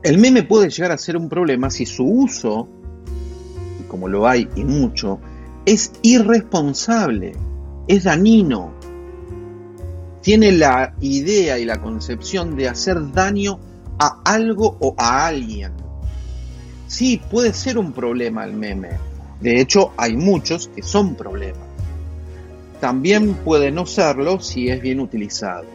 El 0.03 0.17
meme 0.17 0.43
puede 0.43 0.69
llegar 0.69 0.91
a 0.91 0.97
ser 0.97 1.15
un 1.15 1.29
problema 1.29 1.69
si 1.69 1.85
su 1.85 2.05
uso, 2.05 2.67
como 3.87 4.07
lo 4.07 4.27
hay 4.27 4.47
y 4.55 4.63
mucho, 4.63 5.19
es 5.65 5.91
irresponsable, 6.01 7.33
es 7.87 8.05
dañino, 8.05 8.73
tiene 10.21 10.51
la 10.51 10.95
idea 11.01 11.59
y 11.59 11.65
la 11.65 11.81
concepción 11.81 12.55
de 12.55 12.69
hacer 12.69 13.11
daño 13.11 13.59
a 13.99 14.21
algo 14.25 14.77
o 14.79 14.95
a 14.97 15.27
alguien. 15.27 15.73
Sí, 16.87 17.21
puede 17.29 17.53
ser 17.53 17.77
un 17.77 17.91
problema 17.91 18.43
el 18.43 18.53
meme. 18.53 18.89
De 19.39 19.59
hecho, 19.59 19.91
hay 19.97 20.15
muchos 20.15 20.67
que 20.67 20.83
son 20.83 21.15
problemas. 21.15 21.70
También 22.81 23.35
puede 23.35 23.71
no 23.71 23.85
serlo 23.85 24.41
si 24.41 24.69
es 24.69 24.81
bien 24.81 24.99
utilizado. 24.99 25.65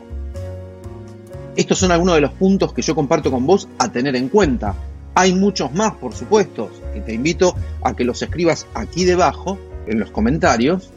Estos 1.55 1.79
son 1.79 1.92
algunos 1.92 2.16
de 2.16 2.21
los 2.21 2.33
puntos 2.33 2.73
que 2.73 2.83
yo 2.83 2.97
comparto 2.97 3.31
con 3.31 3.47
vos 3.47 3.69
a 3.79 3.90
tener 3.90 4.16
en 4.16 4.29
cuenta. 4.29 4.75
Hay 5.14 5.33
muchos 5.33 5.73
más, 5.73 5.95
por 5.95 6.12
supuesto, 6.12 6.69
y 6.97 7.01
te 7.01 7.14
invito 7.14 7.55
a 7.83 7.95
que 7.95 8.05
los 8.05 8.21
escribas 8.21 8.66
aquí 8.75 9.05
debajo, 9.05 9.57
en 9.87 10.01
los 10.01 10.11
comentarios. 10.11 10.90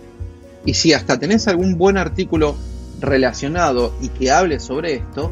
Y 0.65 0.73
si 0.73 0.93
hasta 0.93 1.19
tenés 1.19 1.47
algún 1.47 1.77
buen 1.77 1.95
artículo 1.95 2.55
relacionado 2.99 3.93
y 4.01 4.09
que 4.09 4.31
hable 4.31 4.59
sobre 4.59 4.95
esto, 4.95 5.31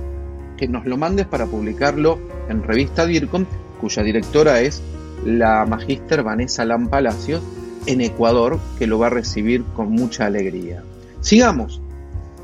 que 0.58 0.68
nos 0.68 0.86
lo 0.86 0.96
mandes 0.96 1.26
para 1.26 1.48
publicarlo 1.48 2.20
en 2.50 2.62
revista 2.62 3.08
DIRCOM, 3.08 3.46
cuya 3.82 4.04
directora 4.04 4.62
es 4.62 4.84
la 5.26 5.66
magíster 5.66 6.22
Vanessa 6.22 6.66
Lam 6.66 6.88
Palacios 6.88 7.42
en 7.88 8.02
Ecuador, 8.02 8.60
que 8.78 8.86
lo 8.86 9.00
va 9.00 9.08
a 9.08 9.12
recibir 9.12 9.64
con 9.76 9.92
mucha 9.92 10.26
alegría. 10.26 10.84
Sigamos. 11.22 11.82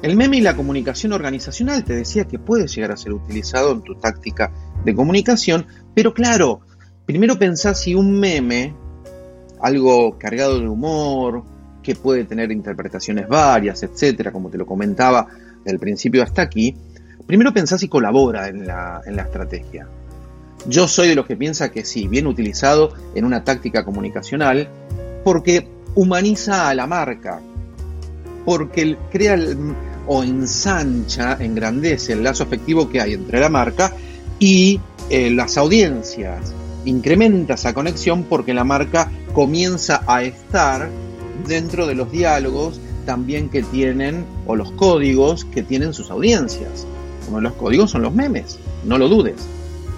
El 0.01 0.17
meme 0.17 0.37
y 0.37 0.41
la 0.41 0.55
comunicación 0.55 1.13
organizacional 1.13 1.83
te 1.83 1.95
decía 1.95 2.25
que 2.25 2.39
puede 2.39 2.67
llegar 2.67 2.91
a 2.91 2.97
ser 2.97 3.13
utilizado 3.13 3.71
en 3.71 3.81
tu 3.81 3.95
táctica 3.95 4.51
de 4.83 4.93
comunicación, 4.93 5.65
pero 5.93 6.13
claro, 6.13 6.61
primero 7.05 7.39
pensás 7.39 7.79
si 7.79 7.95
un 7.95 8.19
meme, 8.19 8.73
algo 9.61 10.17
cargado 10.17 10.59
de 10.59 10.67
humor, 10.67 11.43
que 11.81 11.95
puede 11.95 12.25
tener 12.25 12.51
interpretaciones 12.51 13.27
varias, 13.27 13.83
etcétera, 13.83 14.31
como 14.31 14.49
te 14.49 14.57
lo 14.57 14.65
comentaba 14.65 15.27
del 15.63 15.79
principio 15.79 16.23
hasta 16.23 16.41
aquí, 16.41 16.75
primero 17.25 17.53
pensás 17.53 17.79
si 17.79 17.87
colabora 17.87 18.47
en 18.47 18.65
la, 18.65 19.01
en 19.05 19.15
la 19.15 19.23
estrategia. 19.23 19.87
Yo 20.67 20.87
soy 20.87 21.09
de 21.09 21.15
los 21.15 21.25
que 21.25 21.35
piensa 21.35 21.71
que 21.71 21.83
sí, 21.83 22.07
bien 22.07 22.27
utilizado 22.27 22.93
en 23.15 23.25
una 23.25 23.43
táctica 23.43 23.83
comunicacional, 23.83 24.69
porque 25.23 25.67
humaniza 25.95 26.69
a 26.69 26.75
la 26.75 26.87
marca, 26.87 27.41
porque 28.45 28.97
crea 29.11 29.37
o 30.07 30.23
ensancha, 30.23 31.37
engrandece 31.39 32.13
el 32.13 32.23
lazo 32.23 32.43
afectivo 32.43 32.89
que 32.89 32.99
hay 33.01 33.13
entre 33.13 33.39
la 33.39 33.49
marca 33.49 33.93
y 34.39 34.79
eh, 35.09 35.29
las 35.31 35.57
audiencias. 35.57 36.53
Incrementa 36.85 37.53
esa 37.53 37.73
conexión 37.73 38.23
porque 38.23 38.53
la 38.53 38.63
marca 38.65 39.09
comienza 39.33 40.03
a 40.05 40.23
estar 40.23 40.89
dentro 41.47 41.87
de 41.87 41.95
los 41.95 42.11
diálogos 42.11 42.79
también 43.05 43.49
que 43.49 43.63
tienen, 43.63 44.25
o 44.45 44.55
los 44.55 44.71
códigos 44.71 45.45
que 45.45 45.63
tienen 45.63 45.93
sus 45.93 46.09
audiencias. 46.09 46.85
De 47.33 47.41
los 47.41 47.53
códigos 47.53 47.91
son 47.91 48.01
los 48.03 48.13
memes, 48.13 48.59
no 48.85 48.97
lo 48.97 49.07
dudes. 49.07 49.35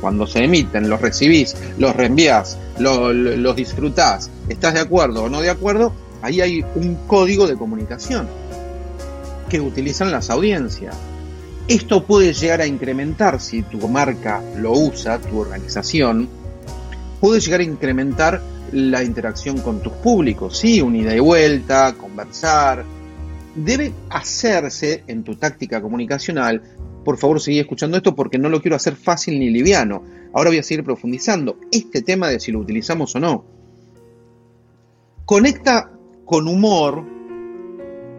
Cuando 0.02 0.28
se 0.28 0.44
emiten, 0.44 0.90
los 0.90 1.02
recibís, 1.02 1.56
los 1.78 1.96
reenvías, 1.96 2.58
los 2.80 3.56
disfrutás, 3.56 4.30
estás 4.50 4.74
de 4.74 4.82
acuerdo 4.82 5.24
o 5.24 5.30
no 5.30 5.42
de 5.42 5.50
acuerdo, 5.50 5.94
ahí 6.22 6.42
hay 6.42 6.66
un 6.76 6.96
código 7.08 7.48
de 7.48 7.56
comunicación 7.56 8.28
que 9.50 9.60
utilizan 9.62 10.12
las 10.12 10.30
audiencias. 10.30 10.96
Esto 11.68 12.06
puede 12.06 12.34
llegar 12.34 12.62
a 12.62 12.68
incrementar, 12.68 13.42
si 13.42 13.64
tu 13.64 13.88
marca 13.88 14.42
lo 14.58 14.74
usa, 14.74 15.20
tu 15.20 15.40
organización, 15.40 16.30
puede 17.20 17.40
llegar 17.40 17.62
a 17.62 17.64
incrementar 17.64 18.42
la 18.72 19.04
interacción 19.04 19.60
con 19.62 19.82
tus 19.82 19.94
públicos, 19.94 20.58
sí, 20.60 20.82
un 20.82 20.96
ida 20.96 21.16
y 21.16 21.20
vuelta, 21.20 21.94
conversar. 21.94 22.84
Debe 23.56 23.94
hacerse 24.10 25.04
en 25.08 25.24
tu 25.24 25.36
táctica 25.36 25.82
comunicacional. 25.82 26.62
Por 27.06 27.18
favor, 27.18 27.40
sigue 27.40 27.62
escuchando 27.62 27.98
esto 27.98 28.16
porque 28.16 28.40
no 28.40 28.50
lo 28.50 28.62
quiero 28.62 28.76
hacer 28.76 28.96
fácil 28.96 29.40
ni 29.40 29.52
liviano. 29.52 30.04
Ahora 30.34 30.50
voy 30.50 30.58
a 30.58 30.64
seguir 30.64 30.84
profundizando 30.84 31.58
este 31.72 32.02
tema 32.02 32.30
de 32.30 32.40
si 32.40 32.52
lo 32.52 32.60
utilizamos 32.60 33.16
o 33.16 33.20
no. 33.20 33.46
Conecta 35.24 35.92
con 36.26 36.48
humor 36.48 37.06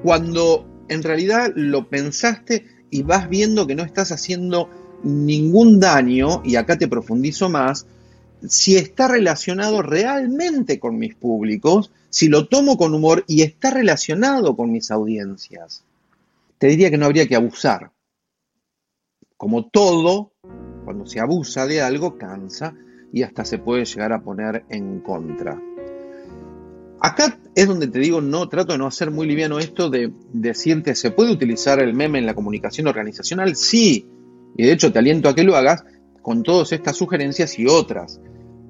cuando 0.03 0.66
en 0.88 1.03
realidad 1.03 1.53
lo 1.57 1.88
pensaste 1.88 2.64
y 2.88 3.03
vas 3.03 3.29
viendo 3.29 3.66
que 3.66 3.75
no 3.75 3.83
estás 3.83 4.12
haciendo 4.12 4.70
ningún 5.03 5.81
daño, 5.81 6.40
y 6.44 6.57
acá 6.57 6.79
te 6.79 6.88
profundizo 6.88 7.49
más, 7.49 7.87
si 8.49 8.77
está 8.77 9.09
relacionado 9.09 9.83
realmente 9.83 10.79
con 10.79 10.96
mis 10.96 11.14
públicos, 11.16 11.90
si 12.09 12.29
lo 12.29 12.46
tomo 12.49 12.77
con 12.77 12.94
humor 12.94 13.25
y 13.27 13.42
está 13.42 13.70
relacionado 13.70 14.57
con 14.57 14.70
mis 14.70 14.90
audiencias. 14.90 15.83
Te 16.59 16.68
diría 16.68 16.90
que 16.90 16.99
no 16.99 17.07
habría 17.07 17.27
que 17.27 17.37
abusar. 17.37 17.90
Como 19.37 19.68
todo, 19.68 20.33
cuando 20.85 21.07
se 21.07 21.20
abusa 21.20 21.66
de 21.66 21.83
algo, 21.83 22.16
cansa 22.16 22.75
y 23.12 23.22
hasta 23.22 23.44
se 23.44 23.59
puede 23.59 23.85
llegar 23.85 24.12
a 24.12 24.22
poner 24.22 24.64
en 24.70 25.01
contra. 25.01 25.61
Acá 27.01 27.38
es 27.55 27.68
donde 27.68 27.88
te 27.88 27.99
digo, 27.99 28.20
no 28.20 28.49
trato 28.49 28.72
de 28.72 28.79
no 28.79 28.87
hacer 28.87 29.11
muy 29.11 29.27
liviano 29.27 29.59
esto 29.59 29.90
de 29.90 30.12
decirte, 30.33 30.94
¿se 30.94 31.11
puede 31.11 31.31
utilizar 31.33 31.81
el 31.81 31.92
meme 31.92 32.18
en 32.18 32.27
la 32.27 32.35
comunicación 32.35 32.87
organizacional? 32.87 33.55
Sí, 33.57 34.09
y 34.57 34.64
de 34.64 34.72
hecho 34.72 34.92
te 34.92 34.99
aliento 34.99 35.29
a 35.29 35.35
que 35.35 35.44
lo 35.44 35.57
hagas 35.57 35.85
con 36.22 36.42
todas 36.42 36.72
estas 36.72 36.96
sugerencias 36.96 37.59
y 37.59 37.66
otras. 37.66 38.20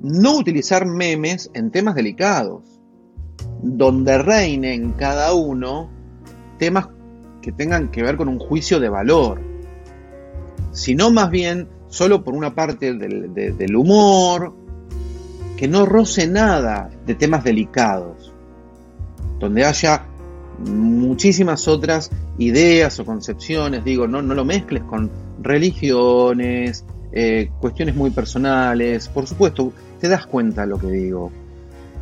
No 0.02 0.36
utilizar 0.36 0.86
memes 0.86 1.50
en 1.54 1.70
temas 1.70 1.94
delicados, 1.94 2.80
donde 3.62 4.18
reinen 4.18 4.92
cada 4.92 5.32
uno 5.32 5.90
temas 6.58 6.88
que 7.40 7.52
tengan 7.52 7.90
que 7.90 8.02
ver 8.02 8.16
con 8.16 8.28
un 8.28 8.38
juicio 8.38 8.80
de 8.80 8.88
valor, 8.88 9.40
sino 10.76 11.10
más 11.10 11.30
bien 11.30 11.68
solo 11.88 12.22
por 12.22 12.34
una 12.34 12.54
parte 12.54 12.92
del, 12.92 13.32
del 13.32 13.76
humor, 13.76 14.54
que 15.56 15.68
no 15.68 15.86
roce 15.86 16.28
nada 16.28 16.90
de 17.06 17.14
temas 17.14 17.42
delicados, 17.42 18.32
donde 19.38 19.64
haya 19.64 20.04
muchísimas 20.58 21.66
otras 21.66 22.10
ideas 22.38 23.00
o 23.00 23.06
concepciones, 23.06 23.84
digo, 23.84 24.06
no, 24.06 24.20
no 24.20 24.34
lo 24.34 24.44
mezcles 24.44 24.82
con 24.82 25.10
religiones, 25.42 26.84
eh, 27.12 27.50
cuestiones 27.58 27.94
muy 27.94 28.10
personales, 28.10 29.08
por 29.08 29.26
supuesto, 29.26 29.72
te 29.98 30.08
das 30.08 30.26
cuenta 30.26 30.62
de 30.62 30.66
lo 30.66 30.78
que 30.78 30.88
digo, 30.88 31.32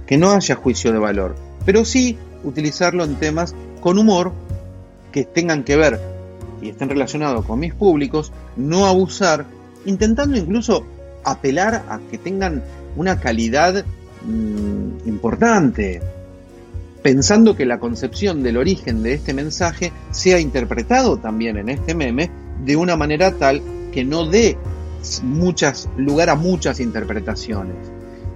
que 0.05 0.19
no 0.19 0.33
haya 0.33 0.57
juicio 0.57 0.93
de 0.93 0.99
valor, 0.99 1.37
pero 1.65 1.85
sí 1.85 2.19
utilizarlo 2.43 3.05
en 3.05 3.15
temas 3.17 3.55
con 3.81 3.99
humor 3.99 4.33
que 5.13 5.23
tengan 5.23 5.63
que 5.63 5.77
ver 5.77 6.14
y 6.65 6.71
estén 6.71 6.89
relacionados 6.89 7.45
con 7.45 7.61
mis 7.61 7.75
públicos, 7.75 8.33
no 8.57 8.87
abusar, 8.87 9.45
intentando 9.85 10.39
incluso 10.39 10.85
apelar 11.23 11.85
a 11.89 12.01
que 12.11 12.17
tengan 12.17 12.63
una 12.97 13.21
calidad 13.21 13.85
mm, 14.25 15.07
importante, 15.07 16.01
pensando 17.03 17.55
que 17.55 17.67
la 17.67 17.79
concepción 17.79 18.43
del 18.43 18.57
origen 18.57 19.03
de 19.03 19.13
este 19.13 19.35
mensaje 19.35 19.93
sea 20.11 20.41
interpretado 20.41 21.19
también 21.19 21.59
en 21.59 21.69
este 21.69 21.95
meme 21.95 22.31
de 22.65 22.77
una 22.77 22.97
manera 22.97 23.33
tal 23.33 23.61
que 23.93 24.05
no 24.05 24.27
dé 24.27 24.57
muchas, 25.23 25.91
lugar 25.99 26.31
a 26.31 26.35
muchas 26.35 26.81
interpretaciones. 26.81 27.77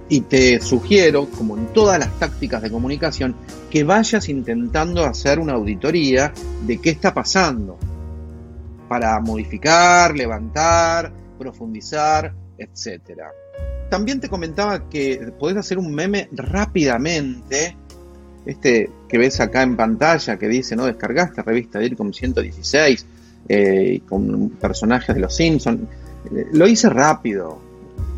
Y 0.07 0.21
te 0.21 0.61
sugiero, 0.61 1.27
como 1.35 1.57
en 1.57 1.67
todas 1.67 1.97
las 1.97 2.17
tácticas 2.19 2.61
de 2.61 2.71
comunicación, 2.71 3.35
que 3.71 3.83
vayas 3.83 4.29
intentando 4.29 5.03
hacer 5.03 5.39
una 5.39 5.53
auditoría 5.53 6.31
de 6.65 6.79
qué 6.79 6.91
está 6.91 7.13
pasando 7.13 7.77
para 8.89 9.19
modificar, 9.21 10.15
levantar, 10.17 11.13
profundizar, 11.37 12.33
etcétera. 12.57 13.31
también 13.89 14.19
te 14.19 14.27
comentaba 14.27 14.89
que 14.89 15.31
podés 15.39 15.57
hacer 15.57 15.77
un 15.77 15.93
meme 15.93 16.27
rápidamente. 16.33 17.77
Este 18.45 18.89
que 19.07 19.17
ves 19.17 19.39
acá 19.39 19.63
en 19.63 19.77
pantalla 19.77 20.37
que 20.37 20.47
dice, 20.47 20.75
¿no? 20.75 20.85
Descargaste 20.85 21.41
revista 21.41 21.79
DIRCOM 21.79 22.11
116 22.11 23.05
eh, 23.47 24.01
con 24.07 24.49
personajes 24.49 25.15
de 25.15 25.21
los 25.21 25.35
Simpsons. 25.35 25.81
Eh, 26.31 26.47
lo 26.51 26.67
hice 26.67 26.89
rápido. 26.89 27.68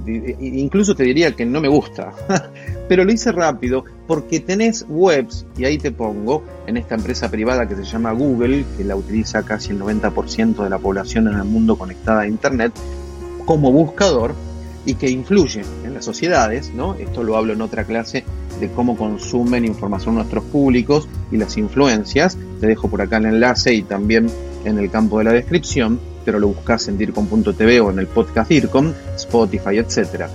Incluso 0.06 0.96
te 0.96 1.04
diría 1.04 1.36
que 1.36 1.46
no 1.46 1.62
me 1.62 1.68
gusta. 1.68 2.12
Pero 2.88 3.06
lo 3.06 3.12
hice 3.12 3.32
rápido 3.32 3.86
porque 4.08 4.40
tenés 4.40 4.86
webs, 4.90 5.46
y 5.58 5.66
ahí 5.66 5.78
te 5.78 5.92
pongo, 5.92 6.44
en 6.68 6.78
esta 6.78 6.96
empresa 6.96 7.30
privada 7.30 7.68
que 7.68 7.76
se 7.76 7.84
llama 7.84 8.12
Google, 8.12 8.66
que 8.78 8.84
la 8.84 8.96
utiliza 8.96 9.44
casi 9.44 9.72
el 9.72 9.80
90% 9.80 10.64
de 10.64 10.70
la 10.70 10.80
población 10.80 11.28
en 11.28 11.36
el 11.36 11.46
mundo 11.46 11.78
conectada 11.78 12.22
a 12.22 12.28
Internet, 12.28 12.74
como 13.46 13.72
buscador 13.72 14.34
y 14.86 14.96
que 14.96 15.10
influye 15.10 15.62
en 15.86 15.94
las 15.94 16.06
sociedades, 16.06 16.74
¿no? 16.74 16.96
Esto 16.96 17.24
lo 17.24 17.38
hablo 17.38 17.54
en 17.54 17.62
otra 17.62 17.84
clase 17.84 18.24
de 18.60 18.70
cómo 18.70 18.98
consumen 18.98 19.66
información 19.66 20.16
nuestros 20.16 20.44
públicos 20.46 21.08
y 21.32 21.38
las 21.38 21.58
influencias. 21.58 22.38
Te 22.60 22.68
dejo 22.68 22.90
por 22.90 23.02
acá 23.02 23.18
el 23.18 23.26
enlace 23.26 23.74
y 23.74 23.84
también 23.84 24.28
en 24.66 24.80
el 24.80 24.90
campo 24.90 25.20
de 25.20 25.26
la 25.26 25.34
descripción, 25.34 26.00
pero 26.24 26.40
lo 26.40 26.50
buscas 26.50 26.88
en 26.88 26.98
DIRCOM.tv 26.98 27.82
o 27.82 27.92
en 27.92 28.00
el 28.00 28.08
podcast 28.08 28.50
DIRCOM, 28.50 28.94
Spotify, 29.16 29.78
etc. 29.78 30.26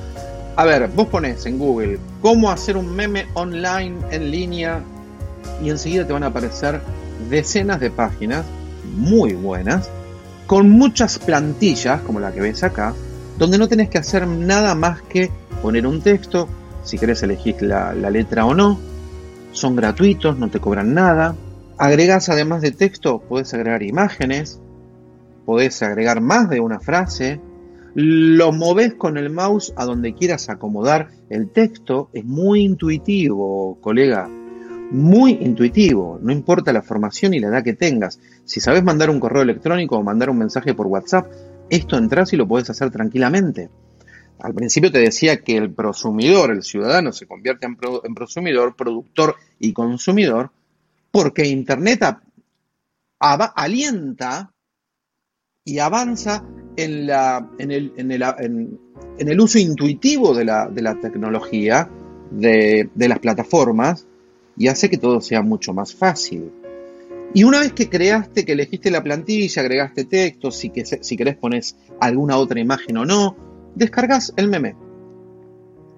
A 0.57 0.65
ver, 0.65 0.89
vos 0.89 1.09
pones 1.09 1.45
en 1.47 1.59
Google 1.59 1.99
cómo 2.21 2.51
hacer 2.51 2.77
un 2.77 2.95
meme 2.95 3.27
online 3.35 3.97
en 4.11 4.31
línea 4.31 4.81
y 5.63 5.71
enseguida 5.71 6.07
te 6.07 6.13
van 6.13 6.23
a 6.23 6.29
aparecer 6.29 6.81
decenas 7.31 7.81
de 7.81 7.91
páginas 7.91 8.45
muy 8.97 9.35
buenas 9.35 9.89
con 10.47 10.71
muchas 10.71 11.19
plantillas 11.19 12.01
como 12.03 12.21
la 12.21 12.33
que 12.33 12.41
ves 12.41 12.63
acá 12.63 12.95
donde 13.39 13.59
no 13.59 13.69
tenés 13.69 13.89
que 13.89 13.99
hacer 13.99 14.27
nada 14.27 14.75
más 14.75 15.03
que 15.03 15.31
poner 15.63 15.87
un 15.87 16.01
texto, 16.01 16.49
si 16.85 16.99
querés 16.99 17.23
elegir 17.23 17.61
la, 17.63 17.93
letra 17.93 18.47
o 18.47 18.55
no, 18.55 18.79
son 19.53 19.77
gratuitos, 19.77 20.39
no 20.39 20.49
te 20.49 20.61
cobran 20.61 20.95
nada. 20.95 21.35
Agregás 21.79 22.29
además 22.29 22.63
de 22.63 22.71
texto, 22.71 23.19
podés 23.21 23.53
agregar 23.53 23.83
imágenes, 23.83 24.61
podés 25.47 25.83
agregar 25.83 26.21
más 26.21 26.51
de 26.51 26.61
una 26.61 26.81
frase, 26.81 27.41
lo 27.95 28.53
moves 28.53 28.95
con 28.95 29.17
el 29.17 29.31
mouse 29.31 29.73
a 29.77 29.87
donde 29.87 30.15
quieras 30.15 30.51
acomodar 30.51 31.09
el 31.31 31.49
texto, 31.49 32.11
es 32.13 32.25
muy 32.25 32.61
intuitivo, 32.61 33.79
colega, 33.81 34.29
muy 34.91 35.39
intuitivo, 35.41 36.19
no 36.21 36.33
importa 36.33 36.73
la 36.73 36.83
formación 36.83 37.33
y 37.33 37.41
la 37.41 37.49
edad 37.49 37.65
que 37.65 37.73
tengas. 37.73 38.21
Si 38.45 38.61
sabes 38.61 38.85
mandar 38.85 39.09
un 39.09 39.19
correo 39.19 39.43
electrónico 39.43 39.97
o 39.97 40.03
mandar 40.03 40.29
un 40.29 40.39
mensaje 40.39 40.75
por 40.75 40.89
WhatsApp, 40.89 41.27
esto 41.71 41.97
entras 41.97 42.33
y 42.33 42.37
lo 42.37 42.47
puedes 42.47 42.69
hacer 42.69 42.91
tranquilamente. 42.91 43.71
Al 44.41 44.53
principio 44.53 44.93
te 44.93 44.99
decía 44.99 45.39
que 45.39 45.57
el 45.57 45.73
prosumidor, 45.73 46.51
el 46.51 46.63
ciudadano, 46.63 47.13
se 47.13 47.27
convierte 47.27 47.67
en, 47.67 48.15
prosumidor, 48.15 48.77
productor 48.77 49.37
y 49.59 49.73
consumidor, 49.73 50.51
porque 51.11 51.47
Internet 51.47 52.05
alienta 53.19 54.53
y 55.67 55.81
avanza 55.81 56.45
en, 56.77 57.09
la, 57.09 57.51
en, 57.59 57.71
el, 57.73 57.93
en, 57.97 58.13
el, 58.13 58.23
en, 58.23 59.29
el, 59.29 59.41
uso 59.41 59.59
intuitivo 59.59 60.33
de 60.33 60.45
la, 60.45 60.69
de 60.69 60.81
la 60.81 60.99
tecnología, 61.01 61.91
de, 62.31 62.89
las 62.95 63.19
plataformas, 63.19 64.07
y 64.57 64.69
hace 64.69 64.89
que 64.89 64.97
todo 64.97 65.21
sea 65.21 65.43
mucho 65.43 65.75
más 65.75 65.93
fácil. 65.93 66.51
Y 67.35 67.43
una 67.43 67.59
vez 67.61 67.73
que 67.73 67.91
creaste, 67.91 68.45
que 68.45 68.53
elegiste 68.53 68.93
la 68.93 69.03
plantilla, 69.03 69.61
agregaste 69.61 70.05
texto, 70.05 70.53
si, 70.53 70.71
que, 70.71 70.87
si 70.87 71.17
querés 71.17 71.37
pones 71.37 71.77
alguna 72.01 72.39
otra 72.39 72.61
imagen 72.61 72.97
o 72.99 73.05
no, 73.05 73.37
descargas 73.75 74.33
el 74.37 74.49
meme. 74.49 74.77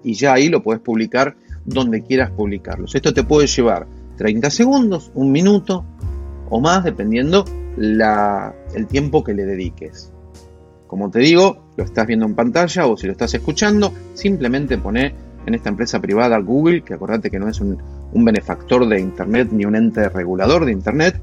Y 0.03 0.15
ya 0.15 0.33
ahí 0.33 0.49
lo 0.49 0.63
puedes 0.63 0.81
publicar 0.81 1.37
donde 1.63 2.01
quieras 2.01 2.31
publicarlos. 2.31 2.95
Esto 2.95 3.13
te 3.13 3.23
puede 3.23 3.45
llevar 3.45 3.85
30 4.17 4.49
segundos, 4.49 5.11
un 5.13 5.31
minuto 5.31 5.85
o 6.49 6.59
más, 6.59 6.83
dependiendo 6.83 7.45
la, 7.79 8.53
el 8.75 8.87
tiempo 8.87 9.23
que 9.23 9.33
le 9.33 9.45
dediques. 9.45 10.11
Como 10.85 11.09
te 11.09 11.19
digo, 11.19 11.71
lo 11.77 11.83
estás 11.83 12.05
viendo 12.05 12.25
en 12.25 12.35
pantalla 12.35 12.85
o 12.87 12.97
si 12.97 13.07
lo 13.07 13.13
estás 13.13 13.33
escuchando, 13.33 13.93
simplemente 14.13 14.77
pone 14.77 15.15
en 15.45 15.55
esta 15.55 15.69
empresa 15.69 15.99
privada 15.99 16.37
Google, 16.39 16.83
que 16.83 16.93
acordate 16.93 17.31
que 17.31 17.39
no 17.39 17.47
es 17.47 17.59
un, 17.61 17.81
un 18.11 18.25
benefactor 18.25 18.87
de 18.87 18.99
Internet 18.99 19.49
ni 19.51 19.65
un 19.65 19.75
ente 19.75 20.09
regulador 20.09 20.65
de 20.65 20.73
Internet, 20.73 21.21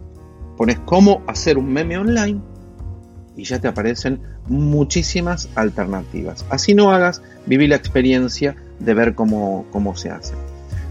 pones 0.56 0.78
cómo 0.80 1.22
hacer 1.26 1.58
un 1.58 1.72
meme 1.72 1.98
online 1.98 2.40
y 3.36 3.44
ya 3.44 3.60
te 3.60 3.68
aparecen 3.68 4.20
muchísimas 4.48 5.50
alternativas. 5.54 6.46
Así 6.48 6.74
no 6.74 6.92
hagas, 6.92 7.22
viví 7.44 7.66
la 7.66 7.76
experiencia 7.76 8.56
de 8.78 8.94
ver 8.94 9.14
cómo, 9.14 9.66
cómo 9.70 9.94
se 9.94 10.10
hace. 10.10 10.34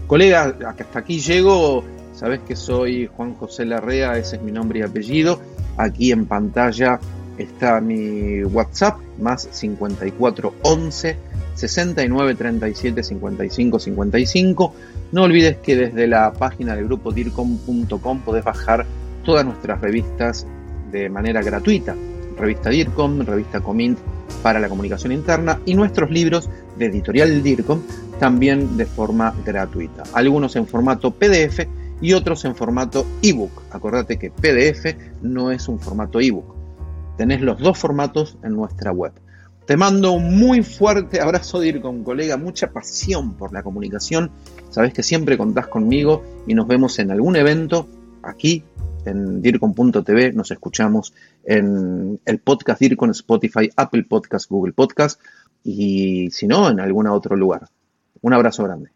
Colega, 0.06 0.56
hasta 0.64 0.98
aquí 0.98 1.18
llego, 1.18 1.82
sabes 2.12 2.40
que 2.46 2.54
soy 2.54 3.06
Juan 3.06 3.34
José 3.34 3.64
Larrea, 3.64 4.16
ese 4.16 4.36
es 4.36 4.42
mi 4.42 4.52
nombre 4.52 4.78
y 4.78 4.82
apellido. 4.82 5.40
Aquí 5.76 6.12
en 6.12 6.26
pantalla 6.26 7.00
está 7.38 7.80
mi 7.80 8.42
WhatsApp, 8.44 8.98
más 9.20 9.48
54 9.50 10.54
11 10.62 11.16
69 11.54 12.34
37 12.34 13.02
55 13.02 13.78
55. 13.78 14.74
No 15.12 15.22
olvides 15.22 15.56
que 15.58 15.76
desde 15.76 16.06
la 16.06 16.32
página 16.32 16.74
del 16.76 16.86
grupo 16.86 17.12
dircom.com 17.12 18.20
podés 18.20 18.44
bajar 18.44 18.86
todas 19.24 19.44
nuestras 19.44 19.80
revistas 19.80 20.46
de 20.90 21.08
manera 21.08 21.42
gratuita. 21.42 21.94
Revista 22.38 22.68
DIRCOM, 22.68 23.20
revista 23.20 23.60
Comint 23.60 23.98
para 24.42 24.60
la 24.60 24.68
comunicación 24.68 25.12
interna 25.12 25.58
y 25.64 25.74
nuestros 25.74 26.10
libros 26.10 26.50
de 26.76 26.86
editorial 26.86 27.42
DIRCOM 27.42 27.80
también 28.20 28.76
de 28.76 28.84
forma 28.86 29.34
gratuita. 29.44 30.02
Algunos 30.12 30.54
en 30.56 30.66
formato 30.66 31.10
PDF 31.12 31.66
y 32.00 32.12
otros 32.12 32.44
en 32.44 32.54
formato 32.54 33.06
ebook. 33.22 33.62
Acordate 33.70 34.18
que 34.18 34.30
PDF 34.30 34.96
no 35.22 35.50
es 35.50 35.68
un 35.68 35.78
formato 35.80 36.20
ebook. 36.20 36.54
Tenés 37.16 37.40
los 37.40 37.58
dos 37.58 37.78
formatos 37.78 38.36
en 38.42 38.54
nuestra 38.54 38.92
web. 38.92 39.12
Te 39.66 39.76
mando 39.76 40.12
un 40.12 40.38
muy 40.38 40.62
fuerte 40.62 41.20
abrazo 41.20 41.58
DIRCOM, 41.58 42.04
colega, 42.04 42.36
mucha 42.36 42.70
pasión 42.70 43.34
por 43.34 43.52
la 43.52 43.62
comunicación. 43.62 44.30
Sabes 44.70 44.92
que 44.92 45.02
siempre 45.02 45.36
contás 45.36 45.66
conmigo 45.66 46.22
y 46.46 46.54
nos 46.54 46.68
vemos 46.68 46.98
en 47.00 47.10
algún 47.10 47.36
evento 47.36 47.88
aquí 48.22 48.62
en 49.04 49.40
DIRCON.tv, 49.40 50.32
nos 50.32 50.50
escuchamos 50.50 51.14
en 51.44 52.20
el 52.24 52.38
podcast 52.40 52.80
DIRCON, 52.80 53.10
Spotify, 53.10 53.70
Apple 53.76 54.04
Podcast, 54.04 54.50
Google 54.50 54.72
Podcast 54.72 55.20
y 55.64 56.30
si 56.30 56.46
no, 56.46 56.68
en 56.68 56.80
algún 56.80 57.06
otro 57.06 57.36
lugar. 57.36 57.68
Un 58.20 58.32
abrazo 58.32 58.64
grande. 58.64 58.95